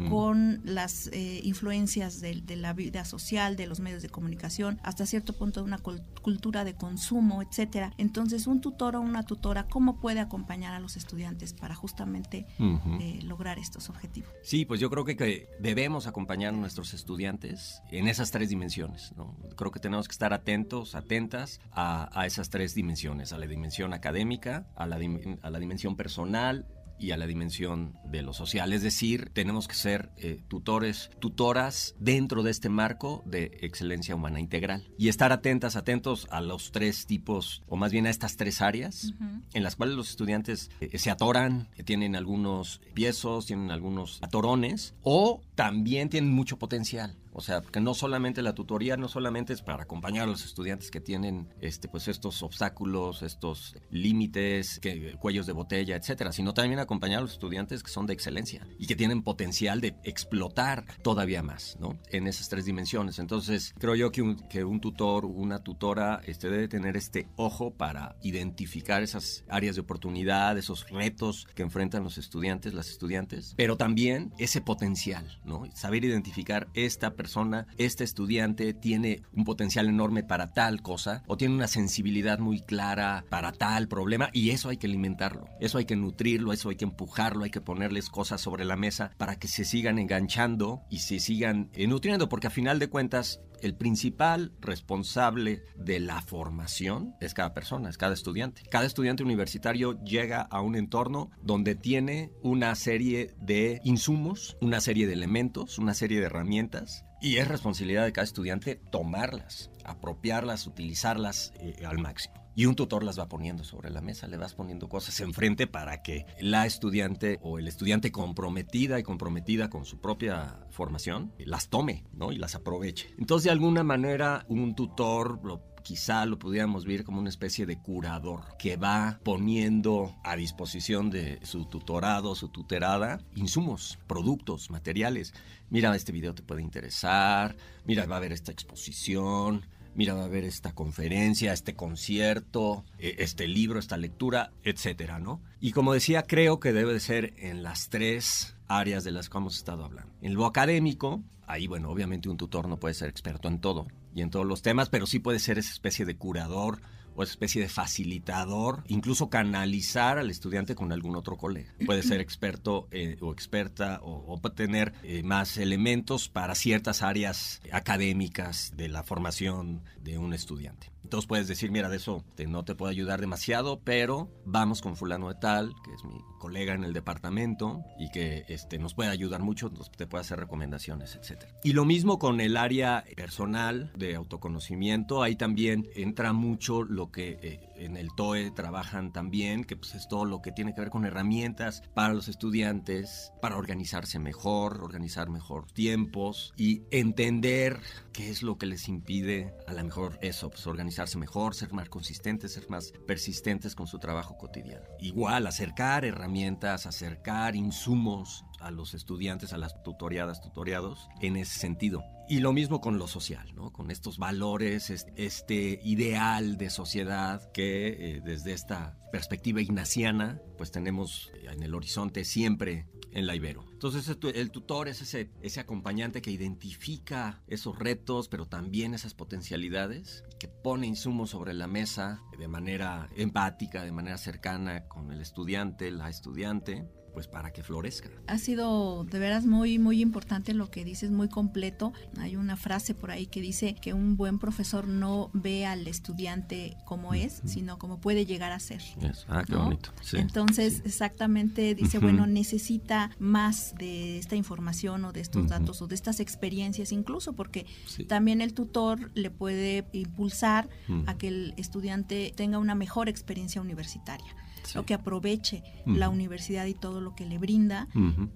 con 0.09 0.61
las 0.65 1.09
eh, 1.09 1.41
influencias 1.43 2.21
de, 2.21 2.41
la 2.55 2.73
vida 2.73 3.05
social, 3.05 3.57
de 3.57 3.67
los 3.67 3.81
medios 3.81 4.01
de 4.01 4.11
comunicación, 4.11 4.79
hasta 4.85 5.07
cierto 5.07 5.33
punto 5.33 5.59
de 5.59 5.67
una 5.67 5.79
cultura 5.79 6.63
de 6.63 6.75
consumo, 6.75 7.43
etcétera. 7.43 7.95
Entonces, 7.99 8.47
un 8.47 8.61
tutor 8.61 8.95
o 8.95 9.01
una 9.01 9.25
tutora, 9.25 9.67
¿cómo 9.67 9.99
puede 9.99 10.21
acompañar 10.21 10.73
a 10.73 10.79
los 10.79 10.97
estudiantes 10.97 11.53
para 11.53 11.75
justamente 11.75 12.47
eh, 12.61 13.19
lograr 13.25 13.59
estos 13.59 13.89
objetivos? 13.89 14.31
Sí, 14.45 14.65
pues 14.67 14.79
yo 14.79 14.89
creo 14.89 15.05
que, 15.05 15.49
debemos 15.59 16.07
acompañar 16.07 16.55
a 16.55 16.57
nuestros 16.57 16.95
estudiantes 16.95 17.83
en 17.91 18.07
esas 18.07 18.31
tres 18.31 18.51
dimensiones. 18.51 19.13
¿no? 19.17 19.37
Creo 19.57 19.73
que 19.73 19.81
tenemos 19.81 20.07
que 20.07 20.13
estar 20.13 20.33
atentos, 20.33 20.95
atentas 20.95 21.61
a 21.73 22.25
esas 22.25 22.49
tres 22.51 22.75
dimensiones 22.75 23.22
a 23.31 23.39
la 23.39 23.47
dimensión 23.47 23.95
académica, 23.95 24.67
a 24.75 24.87
la, 24.87 24.99
a 25.43 25.51
la 25.51 25.59
dimensión 25.61 25.97
personal 25.97 26.67
y 27.03 27.11
a 27.11 27.17
la 27.17 27.27
dimensión 27.27 27.99
de 28.05 28.23
lo 28.23 28.33
social. 28.33 28.73
Es 28.73 28.83
decir, 28.83 29.31
tenemos 29.33 29.67
que 29.67 29.75
ser 29.75 30.11
eh, 30.17 30.43
tutores, 30.49 31.11
tutoras 31.19 31.95
dentro 31.99 32.43
de 32.43 32.53
este 32.53 32.69
marco 32.69 33.23
de 33.27 33.59
excelencia 33.63 34.15
humana 34.15 34.41
integral 34.41 34.89
y 34.97 35.09
estar 35.09 35.33
atentas, 35.33 35.75
atentos 35.75 36.29
a 36.31 36.41
los 36.41 36.71
tres 36.71 37.07
tipos, 37.07 37.63
o 37.67 37.77
más 37.77 37.91
bien 37.91 38.07
a 38.07 38.11
estas 38.11 38.37
tres 38.37 38.63
áreas 38.63 39.15
en 39.53 39.63
las 39.63 39.75
cuales 39.75 39.97
los 39.97 40.11
estudiantes 40.11 40.71
eh, 40.81 40.97
se 40.99 41.11
atoran, 41.11 41.69
tienen 41.85 42.15
algunos 42.15 42.81
piezos, 42.95 43.47
tienen 43.47 43.71
algunos 43.71 44.19
atorones 44.23 44.95
o 45.03 45.43
también 45.57 46.09
tienen 46.09 46.33
mucho 46.33 46.59
potencial. 46.59 47.17
O 47.33 47.41
sea, 47.41 47.61
que 47.61 47.81
no 47.81 47.95
solamente 47.95 48.43
la 48.43 48.55
tutoría, 48.55 48.97
no 48.97 49.09
solamente 49.09 49.53
es 49.53 49.63
para 49.63 49.85
acompañar 49.85 50.25
a 50.25 50.31
los 50.31 50.45
estudiantes 50.45 50.91
que 50.91 51.01
tienen 51.01 51.49
este, 51.61 51.89
pues 51.89 52.09
estos 52.09 52.43
obstáculos, 52.43 53.23
estos 53.23 53.77
límites, 53.91 54.79
que, 54.81 55.17
cuellos 55.19 55.47
de 55.47 55.53
botella, 55.53 55.97
etcétera, 55.97 56.33
sino 56.33 56.55
también 56.55 56.81
acompañar 56.81 57.19
a 57.19 57.23
los 57.23 57.33
estudiantes 57.33 57.83
que 57.83 57.91
son 57.91 58.07
de 58.07 58.13
excelencia 58.13 58.67
y 58.79 58.87
que 58.87 58.97
tienen 58.97 59.23
potencial 59.23 59.81
de 59.81 59.95
explotar 60.05 60.85
todavía 61.03 61.43
más, 61.43 61.77
¿no? 61.81 61.99
En 62.11 62.27
esas 62.27 62.49
tres 62.49 62.65
dimensiones. 62.65 63.19
Entonces, 63.19 63.75
creo 63.79 63.95
yo 63.95 64.13
que 64.13 64.23
un, 64.23 64.37
que 64.49 64.65
un 64.65 64.81
tutor, 64.81 65.25
una 65.25 65.61
tutora, 65.61 66.21
este, 66.27 66.51
debe 66.51 66.69
tener 66.69 66.97
este 66.97 67.29
ojo 67.37 67.73
para 67.73 68.17
identificar 68.23 69.03
esas 69.03 69.45
áreas 69.49 69.77
de 69.77 69.81
oportunidad, 69.81 70.59
esos 70.59 70.89
retos 70.91 71.47
que 71.55 71.63
enfrentan 71.63 72.05
los 72.05 72.19
estudiantes, 72.19 72.75
las 72.75 72.89
estudiantes, 72.89 73.55
pero 73.57 73.77
también 73.77 74.33
ese 74.39 74.61
potencial, 74.61 75.41
¿no? 75.45 75.65
Saber 75.75 76.05
identificar 76.05 76.69
esta 76.75 77.15
persona, 77.23 77.69
este 77.79 78.03
estudiante 78.03 78.75
tiene 78.75 79.23
un 79.33 79.45
potencial 79.45 79.87
enorme 79.87 80.25
para 80.25 80.53
tal 80.53 80.83
cosa 80.83 81.23
o 81.29 81.37
tiene 81.37 81.55
una 81.55 81.69
sensibilidad 81.69 82.41
muy 82.41 82.61
clara 82.61 83.25
para 83.29 83.53
tal 83.53 83.87
problema 83.87 84.29
y 84.33 84.51
eso 84.51 84.71
hay 84.71 84.77
que 84.77 84.89
alimentarlo, 84.89 85.47
eso 85.61 85.79
hay 85.79 85.85
que 85.85 85.95
nutrirlo, 85.95 86.53
eso 86.53 86.69
hay 86.69 86.75
que 86.75 86.85
empujarlo, 86.85 87.45
hay 87.45 87.51
que 87.51 87.61
ponerles 87.61 88.11
cosas 88.11 88.41
sobre 88.41 88.65
la 88.65 88.75
mesa 88.75 89.13
para 89.19 89.37
que 89.37 89.47
se 89.47 89.65
sigan 89.65 90.01
enganchando 90.01 90.83
y 90.91 90.99
se 90.99 91.21
sigan 91.21 91.71
eh, 91.75 91.87
nutriendo, 91.87 92.29
porque 92.29 92.49
a 92.49 92.51
final 92.51 92.81
de 92.81 92.89
cuentas 92.89 93.41
el 93.63 93.75
principal 93.75 94.53
responsable 94.61 95.63
de 95.77 96.01
la 96.01 96.21
formación 96.21 97.15
es 97.21 97.35
cada 97.35 97.55
persona, 97.55 97.89
es 97.89 97.97
cada 97.97 98.15
estudiante. 98.15 98.63
Cada 98.71 98.87
estudiante 98.87 99.23
universitario 99.23 100.03
llega 100.05 100.43
a 100.43 100.61
un 100.61 100.77
entorno 100.77 101.31
donde 101.43 101.75
tiene 101.75 102.31
una 102.43 102.75
serie 102.75 103.35
de 103.41 103.81
insumos, 103.85 104.57
una 104.61 104.81
serie 104.81 105.07
de 105.07 105.15
elementos, 105.15 105.79
una 105.79 105.95
serie 105.95 106.21
de 106.21 106.27
herramientas 106.27 107.05
y 107.21 107.37
es 107.37 107.47
responsabilidad 107.47 108.05
de 108.05 108.13
cada 108.13 108.25
estudiante 108.25 108.81
tomarlas, 108.91 109.71
apropiarlas, 109.85 110.67
utilizarlas 110.67 111.53
eh, 111.61 111.85
al 111.87 111.99
máximo. 111.99 112.42
Y 112.55 112.67
un 112.67 112.75
tutor 112.75 113.03
las 113.03 113.19
va 113.19 113.29
poniendo 113.29 113.65
sobre 113.65 113.91
la 113.91 114.01
mesa, 114.01 114.27
le 114.27 114.37
vas 114.37 114.55
poniendo 114.55 114.89
cosas 114.89 115.19
enfrente 115.21 115.67
para 115.67 116.03
que 116.03 116.27
la 116.41 116.67
estudiante 116.67 117.39
o 117.43 117.59
el 117.59 117.67
estudiante 117.67 118.13
comprometida 118.13 118.99
y 118.99 119.03
comprometida 119.03 119.71
con 119.71 119.85
su 119.85 120.01
propia 120.01 120.67
formación 120.71 121.33
las 121.39 121.69
tome 121.69 122.05
¿no? 122.13 122.33
y 122.33 122.37
las 122.37 122.55
aproveche. 122.55 123.15
Entonces, 123.19 123.45
de 123.45 123.51
alguna 123.53 123.85
manera, 123.85 124.45
un 124.49 124.75
tutor 124.75 125.41
lo 125.45 125.73
quizá 125.83 126.25
lo 126.27 126.39
pudiéramos 126.39 126.85
ver 126.85 127.05
como 127.05 127.19
una 127.19 127.29
especie 127.29 127.67
de 127.67 127.79
curador 127.79 128.57
que 128.59 128.77
va 128.77 129.21
poniendo 129.23 130.15
a 130.25 130.37
disposición 130.37 131.11
de 131.11 131.41
su 131.43 131.67
tutorado, 131.67 132.35
su 132.35 132.49
tuterada, 132.49 133.21
insumos, 133.35 133.99
productos, 134.07 134.71
materiales. 134.71 135.35
Mira, 135.71 135.95
este 135.95 136.13
video 136.13 136.35
te 136.35 136.43
puede 136.43 136.63
interesar, 136.63 137.57
mira, 137.85 138.07
va 138.07 138.17
a 138.17 138.19
haber 138.19 138.33
esta 138.33 138.53
exposición, 138.53 139.67
mira, 139.95 140.15
va 140.15 140.23
a 140.23 140.27
haber 140.27 140.45
esta 140.45 140.73
conferencia, 140.73 141.53
este 141.53 141.75
concierto, 141.75 142.85
e, 142.99 143.17
este 143.19 143.49
libro, 143.49 143.79
esta 143.79 143.97
lectura, 143.97 144.53
etcétera, 144.65 145.19
¿no? 145.19 145.41
Y 145.61 145.73
como 145.73 145.93
decía, 145.93 146.23
creo 146.23 146.61
que 146.61 146.73
debe 146.73 146.93
de 146.93 147.01
ser 147.01 147.35
en 147.37 147.63
las 147.63 147.89
tres 147.89 148.57
áreas 148.69 149.05
de 149.05 149.13
las 149.13 149.29
que 149.29 149.39
hemos 149.39 149.57
estado 149.57 149.85
hablando. 149.85 150.13
En 150.23 150.35
lo 150.35 150.47
académico, 150.47 151.23
ahí, 151.47 151.67
bueno, 151.67 151.91
obviamente 151.91 152.29
un 152.29 152.37
tutor 152.37 152.69
no 152.69 152.79
puede 152.79 152.95
ser 152.95 153.09
experto 153.09 153.49
en 153.49 153.61
todo 153.61 153.87
y 154.15 154.23
en 154.23 154.31
todos 154.31 154.47
los 154.47 154.63
temas, 154.63 154.89
pero 154.89 155.07
sí 155.07 155.19
puede 155.19 155.39
ser 155.39 155.59
esa 155.59 155.73
especie 155.73 156.05
de 156.05 156.17
curador 156.17 156.81
o 157.15 157.23
especie 157.23 157.63
de 157.63 157.69
facilitador, 157.69 158.85
incluso 158.89 159.29
canalizar 159.29 160.19
al 160.19 160.31
estudiante 160.31 160.75
con 160.75 160.93
algún 160.93 161.17
otro 161.17 161.37
colega. 161.37 161.75
Puede 161.87 162.03
ser 162.03 162.21
experto 162.21 162.89
eh, 162.91 163.17
o 163.21 163.33
experta 163.33 164.01
o, 164.03 164.25
o 164.33 164.51
tener 164.51 164.93
eh, 165.03 165.23
más 165.23 165.57
elementos 165.59 166.29
para 166.29 166.55
ciertas 166.55 167.03
áreas 167.03 167.61
académicas 167.73 168.73
de 168.77 168.89
la 168.89 169.03
formación 169.03 169.83
de 170.03 170.19
un 170.19 170.35
estudiante. 170.35 170.92
Entonces 171.05 171.29
puedes 171.29 171.49
decir, 171.49 171.71
mira, 171.71 171.89
de 171.91 171.99
eso 171.99 172.25
no 172.49 172.65
te 172.65 172.75
puedo 172.75 172.91
ayudar 172.91 173.21
demasiado, 173.21 173.81
pero 173.85 174.31
vamos 174.47 174.81
con 174.81 174.97
fulano 174.97 175.29
de 175.29 175.35
tal, 175.35 175.75
que 175.85 175.93
es 175.93 176.05
mi 176.05 176.19
colega 176.39 176.75
en 176.75 176.85
el 176.85 176.93
departamento 176.93 177.85
y 177.99 178.11
que 178.11 178.45
este, 178.49 178.79
nos 178.79 178.95
puede 178.95 179.11
ayudar 179.11 179.43
mucho, 179.43 179.71
te 179.71 180.07
puede 180.07 180.23
hacer 180.23 180.39
recomendaciones, 180.39 181.17
etc. 181.17 181.45
Y 181.63 181.75
lo 181.75 181.85
mismo 181.85 182.19
con 182.19 182.41
el 182.41 182.57
área 182.57 183.05
personal 183.17 183.93
de 183.97 184.15
autoconocimiento, 184.15 185.23
ahí 185.23 185.37
también 185.37 185.89
entra 185.95 186.33
mucho 186.33 186.83
lo 186.83 187.03
lo 187.03 187.11
que 187.11 187.37
eh, 187.43 187.61
en 187.85 187.97
el 187.97 188.09
TOE 188.15 188.51
trabajan 188.51 189.13
también, 189.13 189.65
que 189.65 189.77
pues 189.77 189.95
es 189.95 190.09
todo 190.09 190.25
lo 190.25 190.43
que 190.43 190.53
tiene 190.53 190.75
que 190.75 190.81
ver 190.81 190.91
con 190.91 191.05
herramientas 191.05 191.83
para 191.95 192.15
los 192.15 192.29
estudiantes, 192.29 193.33
para 193.41 193.57
organizarse 193.57 194.19
mejor, 194.19 194.83
organizar 194.83 195.31
mejor 195.31 195.71
tiempos 195.73 196.53
y 196.57 196.83
entender 196.91 197.81
qué 198.13 198.31
es 198.31 198.43
lo 198.43 198.59
que 198.59 198.67
les 198.67 198.89
impide 198.89 199.55
a 199.67 199.73
lo 199.73 199.85
mejor 199.85 200.19
eso, 200.23 200.51
pues 200.51 200.67
organizarse 200.67 201.19
mejor, 201.19 201.55
ser 201.55 201.73
más 201.73 201.89
consistentes, 201.89 202.53
ser 202.53 202.69
más 202.69 202.93
persistentes 203.07 203.75
con 203.75 203.87
su 203.87 203.99
trabajo 203.99 204.37
cotidiano. 204.37 204.85
Igual, 205.01 205.47
acercar 205.47 206.05
herramientas, 206.05 206.87
acercar 206.87 207.57
insumos 207.57 208.45
a 208.63 208.71
los 208.71 208.95
estudiantes, 208.95 209.53
a 209.53 209.59
las 209.59 209.83
tutoriadas, 209.83 210.41
tutoriados, 210.41 211.09
en 211.21 211.37
ese 211.37 211.59
sentido. 211.59 212.05
Y 212.29 212.41
lo 212.41 212.53
mismo 212.53 212.81
con 212.81 212.99
lo 212.99 213.09
social, 213.09 213.55
¿no? 213.55 213.73
Con 213.73 213.91
estos 213.91 214.19
valores, 214.19 214.91
este 215.17 215.81
ideal 215.85 216.57
de 216.57 216.71
sociedad 216.71 217.51
que 217.53 217.89
eh, 217.89 218.23
desde 218.25 218.53
esta 218.53 218.97
perspectiva 219.11 219.61
ignaciana, 219.61 220.41
pues 220.57 220.71
tenemos 220.71 221.31
en 221.43 221.63
el 221.63 221.75
horizonte 221.75 222.25
siempre 222.25 222.87
en 223.13 223.27
la 223.27 223.37
Ibero. 223.37 223.65
Entonces 223.73 224.17
el 224.35 224.51
tutor 224.51 224.89
es 224.89 225.03
ese, 225.03 225.31
ese 225.43 225.61
acompañante 225.61 226.23
que 226.23 226.31
identifica 226.31 227.43
esos 227.47 227.79
retos, 227.79 228.29
pero 228.29 228.47
también 228.47 228.95
esas 228.95 229.15
potencialidades, 229.15 230.25
que 230.39 230.49
pone 230.49 230.87
insumos 230.87 231.31
sobre 231.31 231.55
la 231.55 231.67
mesa 231.67 232.23
de 232.39 232.49
manera 232.49 233.09
empática, 233.17 233.85
de 233.85 233.93
manera 233.93 234.19
cercana 234.19 234.89
con 234.89 235.13
el 235.13 235.21
estudiante, 235.21 235.91
la 235.91 236.09
estudiante, 236.09 236.89
pues 237.13 237.27
para 237.27 237.53
que 237.53 237.63
florezca. 237.63 238.11
Ha 238.27 238.39
sido 238.39 239.05
de 239.05 239.19
veras 239.19 239.45
muy 239.45 239.79
muy 239.79 240.01
importante 240.01 240.55
lo 240.55 240.71
que 240.71 240.85
dices, 240.85 241.11
muy 241.11 241.29
completo. 241.29 241.93
Hay 242.19 242.37
una 242.37 242.57
frase 242.57 242.95
por 242.95 243.11
ahí 243.11 243.27
que 243.27 243.41
dice 243.41 243.75
que 243.75 243.93
un 243.93 244.17
buen 244.17 244.39
profesor 244.39 244.89
no 244.89 245.31
ve 245.33 245.67
al 245.67 245.87
estudiante 245.87 246.77
como 246.85 247.15
es, 247.15 247.43
sino 247.45 247.79
como 247.79 248.01
puede 248.01 248.27
llegar 248.27 248.53
a 248.53 248.61
ser. 248.61 248.83
Ah, 249.29 249.45
qué 249.47 249.57
bonito. 249.57 249.91
Entonces, 250.13 250.83
exactamente 250.85 251.75
dice, 251.75 251.99
bueno, 251.99 252.27
necesita 252.27 253.11
más 253.19 253.75
de 253.77 254.19
esta 254.19 254.37
información 254.37 255.05
o 255.05 255.13
de 255.13 255.21
estos 255.21 255.49
datos 255.49 255.83
o 255.83 255.87
de 255.87 255.95
estas 255.95 256.21
experiencias 256.21 256.93
incluso 256.93 257.33
porque 257.35 257.67
también 258.09 258.41
el 258.41 258.55
tutor 258.55 259.11
le 259.15 259.31
puede 259.31 259.87
impulsar 259.93 260.69
a 261.07 261.17
que 261.17 261.29
el 261.29 261.55
estudiante 261.57 262.33
tenga 262.37 262.59
una 262.59 262.75
mejor 262.75 263.09
experiencia 263.09 263.61
universitaria 263.61 264.35
o 264.77 264.85
que 264.85 264.95
aproveche 264.95 265.63
la 265.87 266.09
universidad 266.09 266.67
y 266.67 266.75
todo 266.75 267.01
lo 267.01 267.15
que 267.15 267.27
le 267.27 267.39
brinda 267.39 267.89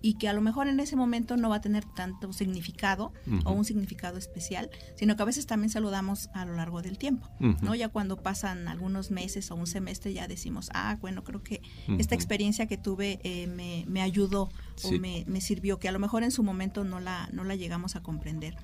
y 0.02 0.14
que 0.14 0.28
a 0.28 0.32
lo 0.32 0.40
mejor 0.40 0.68
en 0.68 0.80
ese 0.80 0.96
momento 0.96 1.36
no 1.36 1.48
va 1.48 1.56
a 1.56 1.60
tener 1.60 1.84
tanto 1.84 2.32
significado 2.32 3.12
o 3.44 3.52
un 3.52 3.64
significado 3.64 4.18
especial, 4.18 4.70
sino 4.96 5.16
que 5.16 5.22
a 5.22 5.26
veces 5.26 5.46
también 5.46 5.70
saludamos 5.70 6.28
a 6.34 6.44
lo 6.44 6.54
largo 6.54 6.82
del 6.82 6.98
tiempo, 6.98 7.28
¿no? 7.62 7.74
Ya 7.74 7.88
cuando 7.88 8.16
pasan 8.16 8.68
algunos 8.68 9.10
meses 9.10 9.50
o 9.50 9.54
un 9.54 9.66
semestre 9.66 10.12
ya 10.12 10.28
decimos, 10.28 10.70
ah, 10.74 10.98
bueno, 11.00 11.24
creo 11.24 11.42
que 11.42 11.62
esta 11.98 12.14
experiencia 12.14 12.66
que 12.66 12.76
tuve 12.76 13.20
eh, 13.22 13.46
me, 13.46 13.84
me, 13.86 14.02
ayudó 14.02 14.50
o 14.84 14.92
me, 14.92 15.24
me, 15.26 15.40
sirvió, 15.40 15.78
que 15.78 15.88
a 15.88 15.92
lo 15.92 15.98
mejor 15.98 16.22
en 16.22 16.30
su 16.30 16.42
momento 16.42 16.84
no 16.84 17.00
la, 17.00 17.28
no 17.32 17.44
la 17.44 17.54
llegamos 17.56 17.96
a 17.96 18.02
comprender. 18.02 18.56